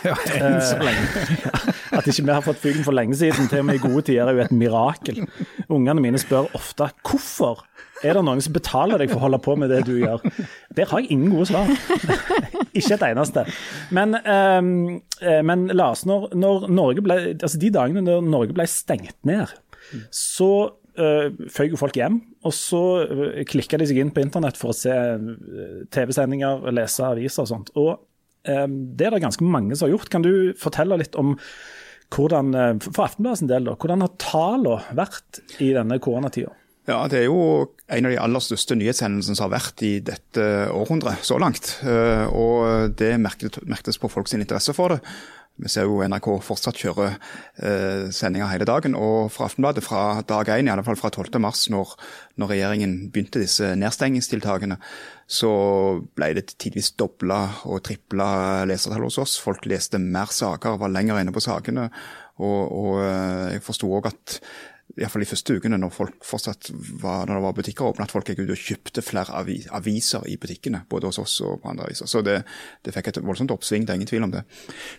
[0.05, 1.25] Ja, enn så lenge.
[1.97, 4.29] At ikke vi har fått fyken for lenge siden, til og med i gode tider,
[4.29, 5.23] er jo et mirakel.
[5.67, 7.65] Ungene mine spør ofte hvorfor
[8.03, 10.23] er det noen som betaler deg for å holde på med det du gjør.
[10.75, 11.69] Der har jeg ingen gode svar.
[12.77, 13.45] ikke et eneste.
[13.95, 19.17] Men, eh, men Lars, når, når Norge ble, altså de dagene når Norge ble stengt
[19.27, 19.51] ned,
[20.13, 20.53] så
[20.99, 22.19] uh, føyk jo folk hjem.
[22.47, 24.95] Og så uh, klikka de seg inn på internett for å se
[25.93, 27.71] TV-sendinger, lese aviser og sånt.
[27.79, 27.93] Og
[28.47, 30.11] um, det er det ganske mange som har gjort.
[30.13, 31.35] Kan du fortelle litt om
[32.13, 36.51] hvordan, for Aftenbladets del, da, hvordan har tallene vært i denne koronatida?
[36.87, 40.47] Ja, Det er jo en av de aller største nyhetshendelsene som har vært i dette
[40.73, 41.77] århundret så langt.
[41.83, 44.99] Og det merkes på folks interesse for det.
[45.61, 48.95] Vi ser jo NRK fortsatt kjøre eh, sendinger hele dagen.
[48.97, 51.37] Og fra Aftenbladet fra dag én, i alle fall fra 12.
[51.43, 51.93] mars, når,
[52.41, 54.79] når regjeringen begynte disse nedstengingstiltakene,
[55.29, 55.51] så
[56.17, 59.37] ble det tidvis dobla og tripla lesertall hos oss.
[59.41, 61.91] Folk leste mer saker, var lenger inne på sakene.
[62.41, 64.39] Og, og eh, jeg forsto òg at
[64.99, 66.69] iallfall de første ukene når folk fortsatt
[67.01, 69.41] var, når det var butikker åpne, at folk gikk ut og kjøpte flere
[69.73, 70.84] aviser i butikkene.
[70.89, 72.10] Både hos oss og på andre aviser.
[72.10, 72.39] Så det,
[72.86, 74.43] det fikk et voldsomt oppsving, det er ingen tvil om det.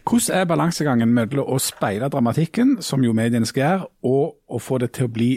[0.03, 4.81] Hvordan er balansegangen mellom å speile dramatikken, som jo mediene skal gjøre, og å få
[4.83, 5.31] det til å bli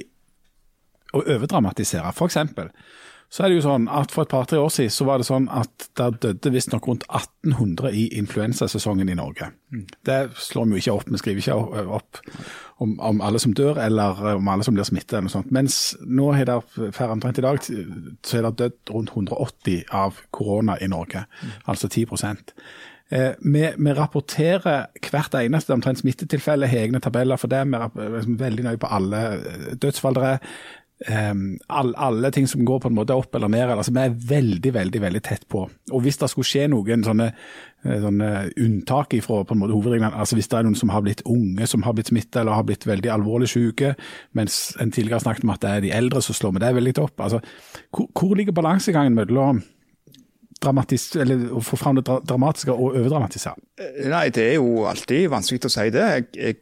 [1.14, 2.10] å overdramatisere?
[2.18, 2.74] For eksempel,
[3.30, 5.50] så er det jo sånn at For et par-tre år siden så var det sånn
[5.52, 9.52] at der døde visstnok rundt 1800 i influensasesongen i Norge.
[10.08, 11.12] Det slår vi jo ikke opp.
[11.12, 12.22] Vi skriver ikke opp
[12.84, 15.14] om, om, alle som dør eller om alle som blir smittet.
[15.14, 15.54] eller noe sånt.
[15.56, 16.60] Mens nå er det
[16.96, 21.26] per omtrent i dag så er det dødd rundt 180 av korona i Norge.
[21.66, 22.54] Altså 10%
[23.10, 27.64] Eh, vi, vi, rapporterer hvert eneste omtrent smittetilfelle, har egne tabeller for det.
[27.70, 29.22] Vi er veldig nøye på alle
[29.80, 30.52] dødsfall det er.
[31.06, 33.70] Um, all, alle ting som går på en måte opp eller ned.
[33.70, 35.68] altså Vi er veldig veldig, veldig tett på.
[35.92, 37.28] Og Hvis det skulle skje noen sånne,
[37.86, 41.06] eh, sånne unntak fra på en måte hovedreglene, altså hvis det er noen som har
[41.06, 43.94] blitt unge som har blitt smittet eller har blitt veldig alvorlig syke,
[44.34, 46.98] mens en tidligere snakket om at det er de eldre, så slår vi det veldig
[47.06, 47.22] opp.
[47.22, 47.42] altså
[47.94, 49.62] Hvor, hvor ligger balansegangen mellom
[50.66, 53.56] å få fram det dramatiske og overdramatisere?
[53.78, 56.02] Eh, nei, Det er jo alltid vanskelig å si det.
[56.02, 56.56] Jeg, jeg,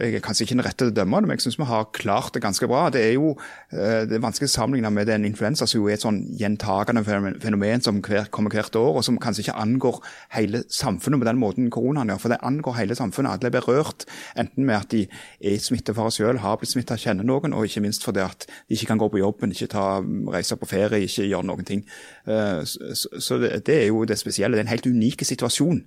[0.00, 1.90] jeg er kanskje ikke den rette til å dømme det, men jeg syns vi har
[1.92, 2.88] klart det ganske bra.
[2.90, 3.34] Det er jo
[3.72, 7.04] eh, det er vanskelig å sammenligne med en influensa, som jo er et sånn gjentagende
[7.04, 10.00] fenomen som hver, kommer hvert år, og som kanskje ikke angår
[10.36, 12.22] hele samfunnet på den måten koronaen gjør.
[12.24, 13.36] For det angår hele samfunnet.
[13.36, 15.04] Alle er berørt, enten med at de
[15.44, 18.94] er smittefare selv, har blitt smittet, kjenner noen, og ikke minst fordi at de ikke
[18.94, 19.86] kan gå på jobben, ikke ta,
[20.32, 21.84] reise på ferie, ikke gjøre noen ting.
[22.28, 24.56] Uh, så, det, er jo det spesielle.
[24.56, 25.84] Det er en helt unik situasjon.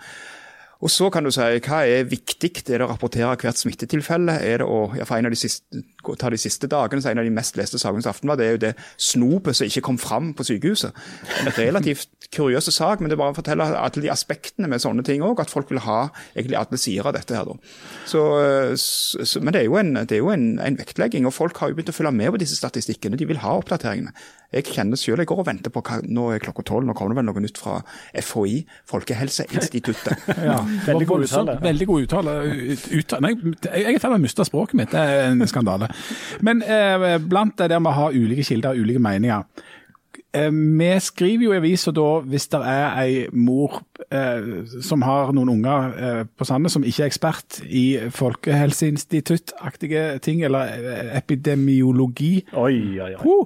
[0.82, 2.64] Og så kan du si, Hva er viktig?
[2.66, 4.40] Er det å rapportere hvert smittetilfelle?
[4.42, 5.84] Er det å, ja, for en av de siste,
[6.18, 8.62] ta de siste dagene, så En av de mest leste sakene i Aftenbladet er jo
[8.66, 10.96] det snopet som ikke kom fram på sykehuset.
[11.42, 15.24] En relativt kuriøs sak, men det bare forteller fortelle alle de aspektene med sånne ting
[15.26, 15.40] òg.
[15.42, 17.36] At folk vil ha egentlig alle sider av dette.
[17.36, 17.58] her da.
[18.06, 18.22] Så,
[18.76, 21.72] så, men det er jo, en, det er jo en, en, vektlegging, og folk har
[21.72, 23.20] jo begynt å følge med på disse statistikkene.
[23.20, 24.14] De vil ha oppdateringene.
[24.52, 27.16] Jeg kjenner selv, jeg går og venter på hva, nå er klokka tolv, nå kommer
[27.16, 27.78] det vel noe nytt fra
[28.12, 28.58] FHI,
[28.90, 30.26] Folkehelseinstituttet.
[30.50, 30.58] ja,
[30.90, 31.56] veldig god uttale.
[31.64, 32.34] Veldig god uttale.
[33.24, 33.32] Nei,
[33.64, 35.88] jeg er i ferd med å miste språket mitt, det er en skandale.
[36.42, 39.46] Men eh, blant det der med å ha ulike kilder og ulike meninger.
[40.34, 45.34] Eh, vi skriver jo i avisa da hvis det er ei mor eh, som har
[45.36, 52.46] noen unger eh, på Sandnes som ikke er ekspert i folkehelseinstituttaktige ting, eller eh, epidemiologi.
[52.54, 53.46] Oi, oi, oi.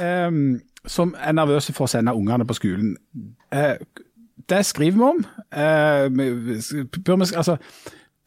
[0.00, 0.58] Uh!
[0.88, 2.94] som er nervøse for å sende ungene på skolen.
[4.48, 5.18] Det skriver vi om.
[5.52, 6.08] Uh,
[7.36, 7.60] altså,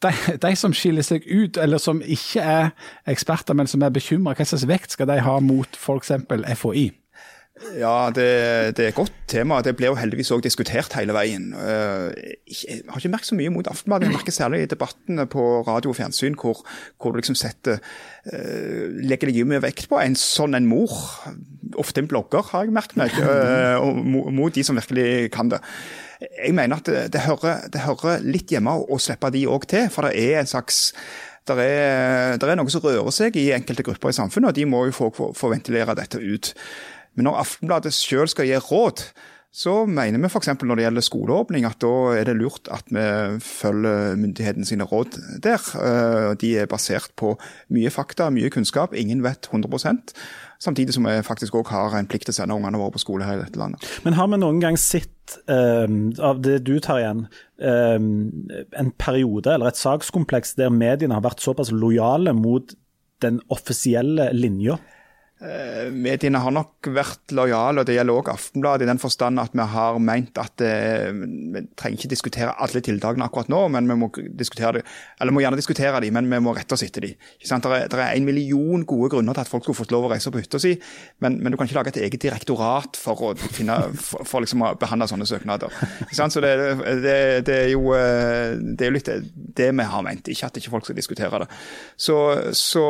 [0.04, 2.74] de, de, som skiller seg ut, eller som ikke er
[3.10, 6.14] eksperter, men som er bekymra, hva slags vekt skal de ha mot f.eks.
[6.60, 6.90] FHI?
[7.78, 8.24] Ja, det,
[8.74, 9.60] det, er et godt tema.
[9.62, 11.52] Det ble jo heldigvis òg diskutert hele veien.
[11.54, 14.08] Eh, jeg har ikke merket så mye mot Aftenbladet.
[14.08, 16.64] Jeg merker særlig i debattene på radio og fjernsyn hvor,
[16.98, 20.92] hvor du liksom setter uh, Legger deg mye vekt på en sånn en mor.
[21.78, 23.14] Ofte en blogger, har jeg merket meg.
[23.22, 23.86] Uh,
[24.34, 25.62] mot de som virkelig kan det.
[26.22, 29.88] Jeg mener at det, hører, det hører, litt hjemme å slippe de òg til.
[29.92, 30.90] For det er en slags
[31.44, 34.86] det er, er, noe som rører seg i enkelte grupper i samfunnet, og de må
[34.88, 36.54] jo få, få, få ventilere dette ut.
[37.14, 39.04] Men når Aftenbladet selv skal gi råd,
[39.54, 40.48] så mener vi f.eks.
[40.66, 43.04] når det gjelder skoleåpning, at da er det lurt at vi
[43.44, 45.68] følger myndighetene sine råd der.
[45.78, 47.36] Eh, de er basert på
[47.76, 48.96] mye fakta, mye kunnskap.
[48.98, 49.70] Ingen vet 100
[50.64, 53.26] Samtidig som vi faktisk òg har en plikt til å sende ungene våre på skole
[53.28, 53.84] her i dette landet.
[54.06, 57.26] Men har vi noen gang sett, um, av det du tar igjen,
[57.60, 58.08] um,
[58.80, 62.72] en periode eller et sakskompleks der mediene har vært såpass lojale mot
[63.24, 64.78] den offisielle linja?
[65.42, 69.56] Eh, mediene har nok vært lojale, og det gjelder også Aftenbladet, i den forstand at
[69.58, 73.96] vi har meint at eh, vi trenger ikke diskutere alle tiltakene akkurat nå, men vi
[73.98, 74.84] må diskutere det,
[75.18, 77.16] eller må gjerne diskutere dem, men vi må rette oss etter dem.
[77.42, 80.38] Det er, en million gode grunner til at folk skulle fått lov å reise på
[80.38, 80.76] hytta si,
[81.18, 84.62] men, men, du kan ikke lage et eget direktorat for å, finne, for, for liksom
[84.62, 85.74] å behandle sånne søknader.
[86.14, 86.54] Så det,
[87.02, 87.18] det,
[87.50, 89.10] det, er jo eh, det er litt
[89.58, 91.50] det vi har meint, ikke at ikke folk skal diskutere det.
[91.98, 92.20] Så,
[92.54, 92.86] så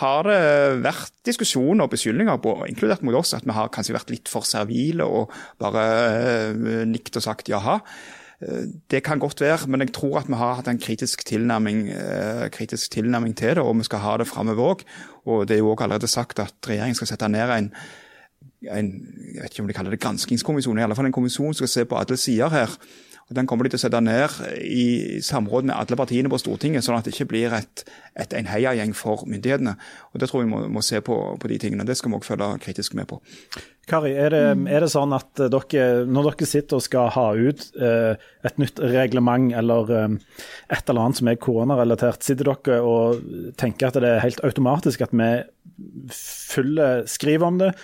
[0.00, 0.42] har det
[0.82, 4.46] vært diskusjoner og beskyldninger, på, inkludert mot oss, at vi har kanskje vært litt for
[4.48, 5.84] servile og bare
[6.54, 7.78] øh, nikt og sagt jaha.
[8.38, 11.88] Uh, det kan godt være, men jeg tror at vi har hatt en kritisk tilnærming,
[11.90, 14.84] øh, kritisk tilnærming til det, og vi skal ha det framover òg.
[15.26, 17.72] Og det er jo òg allerede sagt at regjeringen skal sette ned en,
[18.70, 18.92] en
[19.34, 21.74] jeg vet ikke om de kaller det granskingskommisjon, i alle fall en kommisjon som skal
[21.74, 22.78] se på alle sider her.
[23.28, 26.96] Den kommer de til å sette ned i samråd med alle partiene på Stortinget, sånn
[26.96, 27.82] at det ikke blir et,
[28.16, 29.74] et, en heiagjeng for myndighetene.
[30.14, 31.84] Og Det tror jeg vi må, må, se på, på de tingene.
[31.84, 33.20] Det skal vi også følge kritisk med på.
[33.88, 37.68] Kari, er det, er det sånn at dere, når dere sitter og skal ha ut
[37.76, 40.18] eh, et nytt reglement eller eh,
[40.72, 43.22] et eller annet som er koronarelatert, sitter dere og
[43.60, 45.32] tenker at det er helt automatisk at vi
[46.16, 47.74] fyller, skriver om det?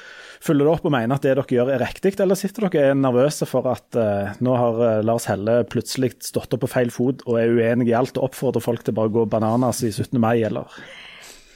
[0.45, 3.49] Følger dere opp og mener at det dere gjør er riktig, eller sitter dere nervøse
[3.49, 7.41] for at uh, nå har uh, Lars Helle plutselig stått opp på feil fot og
[7.41, 10.21] er uenig i alt og oppfordrer folk til bare å gå bananas i 17.
[10.21, 10.69] mai, eller?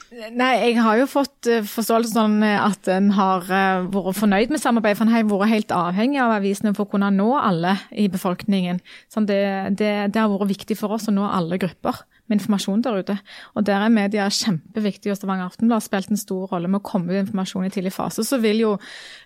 [0.08, 4.96] Nei, jeg har jo fått forståelse sånn at en har vært fornøyd med samarbeidet.
[4.96, 8.80] For en har vært helt avhengig av avisene for å kunne nå alle i befolkningen.
[9.12, 9.42] Sånn det,
[9.76, 13.16] det, det, har vært viktig for oss å nå alle grupper med informasjon der ute.
[13.56, 16.86] Og der er media kjempeviktig, og Stavanger Aftenblad har spilt en stor rolle med å
[16.86, 18.24] komme ut informasjon i tidlig fase.
[18.26, 18.74] Så vil jo,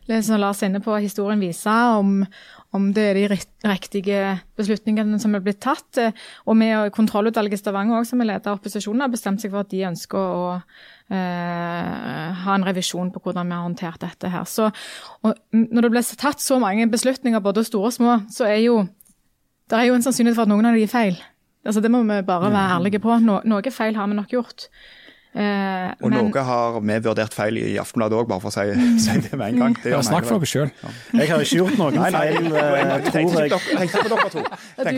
[0.08, 2.22] som Lars inne på, historien vise om,
[2.72, 4.22] om det er de riktige
[4.58, 6.00] beslutningene som er blitt tatt.
[6.46, 9.66] Og med kontrollutvalget i Stavanger også, som er leder av opposisjonen, har bestemt seg for
[9.66, 14.46] at de ønsker å eh, ha en revisjon på hvordan vi har håndtert dette her.
[14.48, 14.70] Så,
[15.22, 18.82] når det ble tatt så mange beslutninger, både store og små, så er jo
[19.72, 21.14] det er jo en sannsynlighet for at noen av de er feil.
[21.64, 23.18] Altså, det må vi bare være ærlige på.
[23.22, 24.68] No, noe feil har vi nok gjort.
[25.32, 28.74] Eh, og men, noe har vi vurdert feil i Aftenbladet òg, bare for å si,
[29.04, 29.76] si, det med en gang.
[29.80, 30.72] Det ja, Snakk for dere sjøl.
[31.16, 33.62] Jeg har ikke gjort noen feil, eh, tror jeg.
[33.70, 34.42] Tenkte på dere to.
[34.82, 34.94] Nei,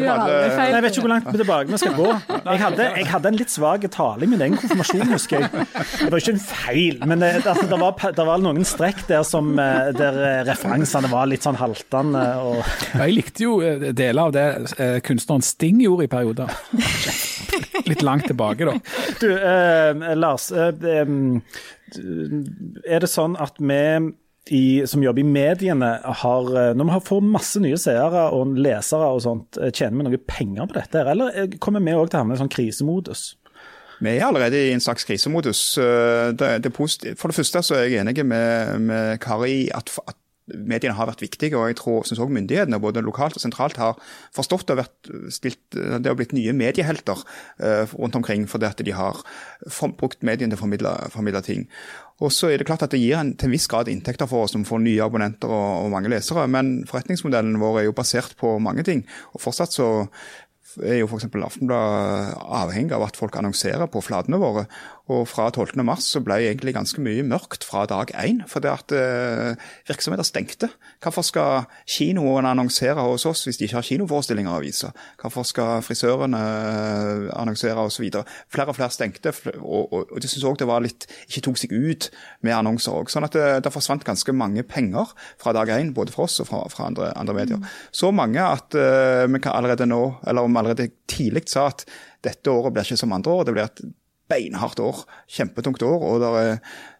[0.72, 2.08] jeg vet ikke hvor langt tilbake vi skal gå.
[2.34, 5.66] Jeg hadde, jeg hadde en litt svak tale i min egen konfirmasjon, husker jeg.
[6.02, 9.22] Det var ikke en feil, men det, altså, det, var, det var, noen strekk der,
[9.28, 12.24] som, eh, der eh, referansene var litt sånn haltende.
[12.42, 12.58] Og...
[12.98, 13.60] Jeg likte jo
[13.94, 16.50] deler av det kunstneren Sting gjorde i perioder.
[17.86, 18.74] Litt langt tilbake, da.
[19.20, 20.50] Du, eh, Lars.
[20.50, 20.72] Eh,
[22.88, 23.80] er det sånn at vi
[24.52, 29.08] i, som jobber i mediene, har, eh, når vi får masse nye seere og lesere
[29.14, 31.04] og sånt, eh, tjener vi noe penger på dette?
[31.14, 33.34] Eller eh, kommer vi òg til å havne i sånn krisemodus?
[34.04, 35.78] Vi er allerede i en slags krisemodus.
[35.78, 40.18] Det, det For det første så er jeg enig med, med Kari at, at
[40.52, 43.96] mediene har vært viktige, og jeg tror synes også myndighetene både lokalt og sentralt har
[44.34, 47.22] forstått og vært stilt, det har blitt nye mediehelter
[47.62, 49.22] uh, rundt omkring fordi at de har
[49.98, 51.64] brukt mediene til å formidle, formidle, ting.
[52.22, 54.44] Og så er det klart at det gir en, til en viss grad inntekter for
[54.44, 58.36] oss som får nye abonnenter og, og mange lesere, men forretningsmodellen vår er jo basert
[58.38, 59.02] på mange ting.
[59.32, 59.88] og fortsatt så
[60.82, 61.28] er jo f.eks.
[61.28, 64.66] Aftenbladet avhengig av at folk annonserer på flatene våre.
[65.12, 65.76] Og fra 12.
[65.84, 69.58] mars så ble egentlig ganske mye mørkt fra dag én, fordi at eh,
[69.90, 70.70] virksomheter stengte.
[71.04, 74.88] Hvorfor skal kinoen annonsere hos oss hvis de ikke har kinoforestillinger å vise?
[75.20, 78.06] Hvorfor skal frisørene eh, annonsere osv.?
[78.48, 81.60] Flere og flere stengte, og, og, og de syntes òg det var litt ikke tok
[81.60, 82.08] seg ut
[82.44, 83.12] med annonser òg.
[83.12, 86.48] Sånn at det, det, forsvant ganske mange penger fra dag én, både for oss og
[86.48, 87.60] fra, fra andre, andre, medier.
[87.60, 87.68] Mm.
[87.92, 91.84] Så mange at uh, vi kan allerede nå, eller om allerede tidlig sa at
[92.24, 93.46] dette året blir ikke som andre år.
[93.46, 93.84] Det blir et
[94.32, 95.04] beinhardt år.
[95.28, 96.02] Kjempetungt år.
[96.02, 96.58] og det er,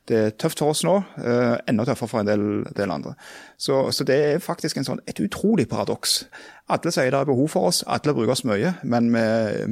[0.08, 0.96] det er tøft for oss nå.
[1.18, 2.44] Eh, enda tøffere for en del,
[2.76, 3.14] del andre.
[3.56, 6.24] Så, så, det er faktisk sånn, et utrolig paradoks.
[6.72, 9.24] Alle sier det er behov for oss, alle bruker oss mye, men vi,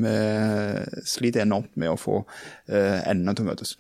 [0.04, 0.16] vi
[1.08, 2.22] sliter enormt med å få
[2.68, 3.76] eh, endene til å møtes.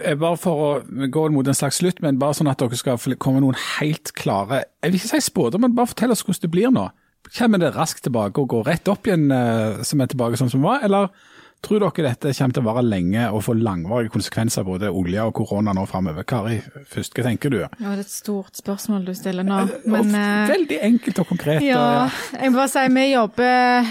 [0.00, 2.98] Eh, bare for å gå mot en slags slutt, men bare sånn at dere skal
[3.20, 6.54] komme noen helt klare Jeg vil ikke si spådom, men bare fortell oss hvordan det
[6.54, 6.88] blir nå.
[7.34, 10.62] Kommer det raskt tilbake og går rett opp igjen eh, som er tilbake sånn som
[10.62, 11.30] det var, eller
[11.64, 15.30] Tror dere dette kommer til å vare lenge og få langvarige konsekvenser både olje og
[15.38, 16.26] korona nå framover?
[16.28, 16.58] Kari,
[16.90, 17.56] først, hva tenker du?
[17.62, 19.62] Ja, Det er et stort spørsmål du stiller nå.
[19.88, 20.12] Men,
[20.50, 21.64] veldig enkelt og konkret.
[21.64, 23.88] Ja, jeg må bare si vi jobber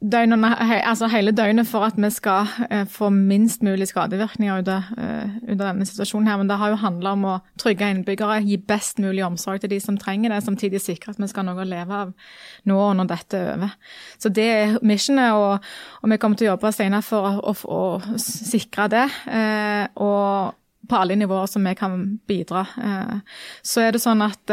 [0.00, 0.50] eh, døgnene,
[0.86, 5.86] altså hele døgnet for at vi skal eh, få minst mulig skadevirkninger av, uh, denne
[5.86, 6.28] situasjonen.
[6.28, 9.70] her, Men det har jo handla om å trygge innbyggere, gi best mulig omsorg til
[9.70, 12.14] de som trenger det, samtidig sikre at vi skal ha noe å leve av
[12.64, 13.74] nå og når dette er over.
[14.18, 15.58] Så det er missionet, og,
[16.02, 19.06] og vi kommer til å jobbe senere for å, å, å sikre det.
[19.26, 20.54] Eh, og
[20.88, 22.62] på alle nivåer som vi kan bidra.
[23.62, 24.48] Så er det sånn at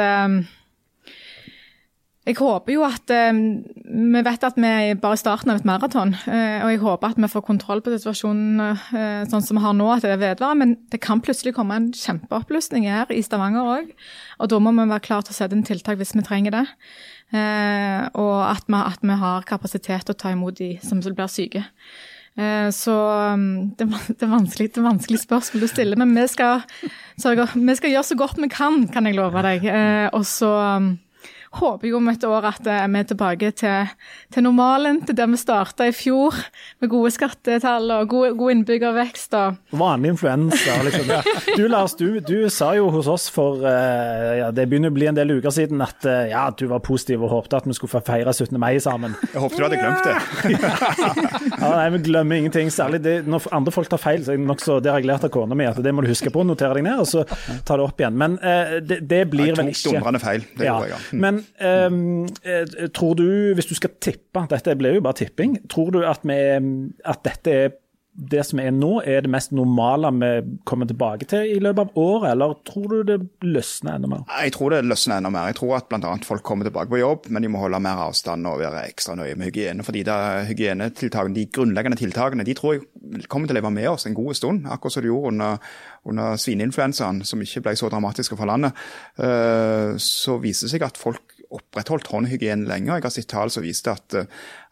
[2.25, 6.15] jeg håper jo at Vi vet at vi er bare i starten av et maraton.
[6.25, 8.79] og jeg håper at vi får kontroll på situasjonen
[9.29, 10.57] sånn som vi har nå, at det vedvarer.
[10.57, 13.93] Men det kan plutselig komme en kjempeoppløsning her i Stavanger òg.
[14.39, 16.65] Og da må vi være klare til å sette inn tiltak hvis vi trenger det.
[18.15, 21.63] og at vi, at vi har kapasitet til å ta imot de som blir syke.
[22.35, 22.93] Så
[23.77, 26.65] det, er vanskelig, det er vanskelig spørsmål du stiller, men vi skal,
[27.15, 29.69] vi skal gjøre så godt vi kan, kan jeg love deg.
[30.11, 30.51] Og så
[31.59, 33.91] håper jo om et år at eh, vi er tilbake til,
[34.33, 36.35] til normalen, til der vi starta i fjor,
[36.83, 39.37] med gode skattetall og god, god innbyggervekst.
[39.39, 40.77] Og Vanlig influensa.
[40.85, 41.11] Liksom.
[41.11, 41.21] Ja.
[41.55, 45.09] Du Lars, du, du, sa jo hos oss for eh, ja, det begynner å bli
[45.09, 47.93] en del uker siden at eh, ja, du var positiv og håpte at vi skulle
[47.95, 48.55] få feire 17.
[48.61, 49.15] mai sammen.
[49.31, 50.15] Jeg håpet du hadde glemt det.
[51.61, 52.71] ja, nei, Vi glemmer ingenting.
[52.73, 55.27] Særlig det, når andre folk tar feil, så er det nokså det har jeg lært
[55.27, 56.43] av kona mi, at det må du huske på.
[56.45, 57.25] Notere deg ned, og så
[57.65, 58.17] ta det opp igjen.
[58.19, 60.45] Men eh, det, det, blir vel ikke To dundrende feil.
[60.57, 60.77] Det ja.
[60.89, 61.01] jeg.
[61.11, 61.21] Mm.
[61.25, 62.27] Men Um,
[62.93, 66.39] tror du, hvis du skal tippe, dette blir jo bare tipping, tror du at, vi,
[67.05, 67.73] at dette er
[68.15, 70.29] det som er nå, er det mest normale vi
[70.67, 74.23] kommer tilbake til i løpet av året, eller tror du det løsner enda mer?
[74.31, 75.49] Jeg tror det løsner enda mer.
[75.51, 76.13] Jeg tror at bl.a.
[76.23, 79.35] folk kommer tilbake på jobb, men de må holde mer avstand og være ekstra nøye
[79.35, 79.83] med hygiene.
[79.83, 84.07] fordi da hygienetiltakene, De grunnleggende tiltakene de tror jeg kommer til å leve med oss
[84.07, 85.57] en god stund, akkurat som de gjorde under,
[86.05, 88.71] under svineinfluensaen, som ikke ble så dramatiske for landet.
[89.19, 92.99] Eh, så viser det seg at folk opprettholdt håndhygiene lenger.
[92.99, 94.15] Jeg har sett tall som viste at,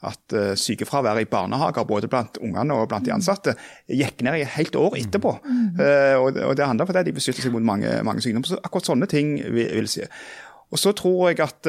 [0.06, 3.56] at eh, sykefraværet i barnehager, både blant ungene og blant de ansatte,
[3.90, 5.36] gikk ned i et helt år etterpå.
[5.44, 5.68] Mm.
[5.80, 8.54] Uh, og, det handler om at de beskytter seg mot mange, mange sykdommer.
[8.54, 10.04] Så akkurat sånne ting vil, vil si.
[10.74, 11.68] Og så tror jeg at,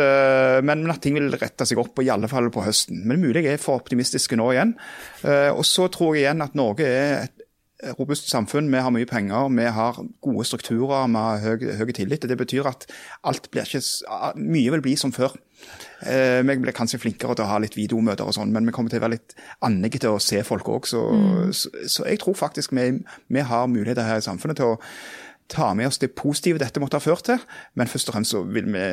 [0.65, 3.03] men, at ting vil rette seg opp, i alle fall på høsten.
[3.05, 4.73] Men mulig jeg er for optimistiske nå igjen.
[5.53, 7.27] Og så tror jeg igjen at Norge er
[7.99, 8.71] robust samfunn.
[8.73, 12.29] Vi har mye penger, vi har gode strukturer, vi har høy, høy tillit.
[12.29, 12.87] Det betyr at
[13.25, 13.83] alt blir ikke,
[14.39, 15.35] mye vil bli som før.
[16.05, 18.93] Eh, vi blir kanskje flinkere til å ha litt videomøter og sånn, men vi kommer
[18.93, 20.89] til å være litt annige til å se folk òg.
[20.91, 21.53] Så, mm.
[21.53, 22.91] så, så, jeg tror faktisk vi,
[23.33, 24.81] vi har muligheter her i samfunnet til å
[25.53, 27.41] ta med oss det positive dette måtte ha ført til,
[27.77, 28.85] men først og fremst så vil vi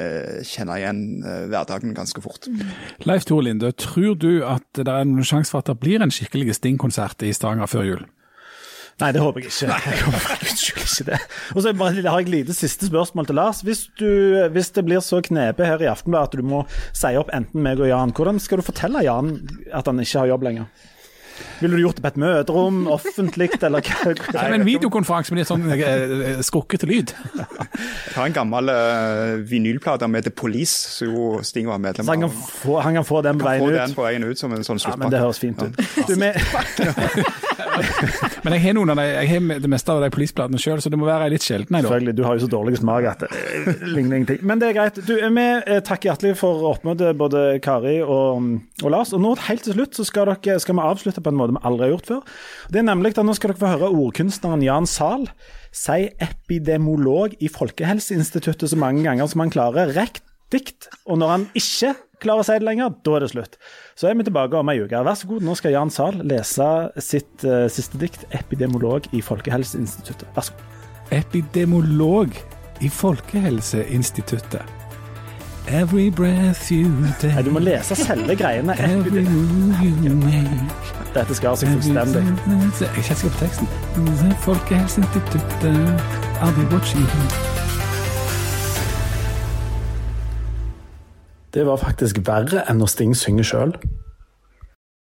[0.48, 2.50] kjenne igjen uh, hverdagen ganske fort.
[2.52, 2.74] Mm.
[3.08, 6.12] Leif Tore Linde, tror du at det er en sjanse for at det blir en
[6.12, 8.04] skikkelig Sting-konsert i Stavanger før jul?
[9.02, 9.70] Nei, det håper jeg ikke.
[9.72, 11.20] Jeg håper ikke det.
[11.56, 13.64] Og så har jeg et lite siste spørsmål til Lars.
[13.66, 14.08] Hvis, du,
[14.54, 17.82] hvis det blir så knepe her i Aftenbladet at du må si opp enten meg
[17.82, 19.36] og Jan, hvordan skal du fortelle Jan
[19.74, 20.89] at han ikke har jobb lenger?
[21.62, 24.14] Ville du gjort det på et møterom, offentlig, eller hva?
[24.36, 27.14] Nei, en videokonferanse med litt sånn uh, skrukkete lyd.
[27.38, 32.14] Jeg har en gammel uh, vinylplate med The Police, som jo Sting var medlem av.
[32.14, 33.78] Han kan få, han kan få den på veien ut?
[33.78, 34.99] den på veien ut som en sånn sluttpakke.
[34.99, 35.82] Ja, men det høres fint ut.
[35.97, 36.08] Ja.
[36.10, 37.41] Du, med...
[38.46, 40.92] men jeg har noen av de, jeg har det meste av de policeplatene sjøl, så
[40.94, 41.78] det må være litt sjelden.
[41.78, 44.42] Selvfølgelig, du har jo så dårlig smak at det ligner ingenting.
[44.48, 45.00] Men det er greit.
[45.08, 45.48] Du, Vi
[45.88, 48.52] takker hjertelig for oppmøtet, både Kari og,
[48.82, 49.14] og Lars.
[49.16, 51.64] Og nå helt til slutt så skal, dere, skal vi avslutte på en måte vi
[51.68, 52.38] aldri har gjort før.
[52.72, 55.28] Det er nemlig at Nå skal dere få høre ordkunstneren Jan Zahl
[55.72, 59.94] si epidemolog i Folkehelseinstituttet så mange ganger som han klarer.
[59.96, 60.90] Rekt dikt.
[61.08, 63.57] Og når han ikke klarer å si det lenger, da er det slutt.
[63.97, 65.03] Så er vi tilbake om ei uke.
[65.07, 66.69] Vær så god, nå skal Jan Zahl lese
[67.01, 70.30] sitt uh, siste dikt, 'Epidemolog i Folkehelseinstituttet'.
[70.38, 70.78] Vær så god.
[71.11, 72.38] Epidemolog
[72.82, 74.78] i Folkehelseinstituttet.
[75.67, 78.74] Every breath you take Nei, du må lese selve greiene.
[78.91, 82.24] Every move you make Dette skal seg fullstendig.
[82.24, 83.67] Jeg kjenner ikke på teksten.
[84.47, 85.76] Folkehelseinstituttet,
[86.41, 87.70] I'll be watching you.
[91.52, 93.74] Det var faktisk verre enn når Sting synger sjøl.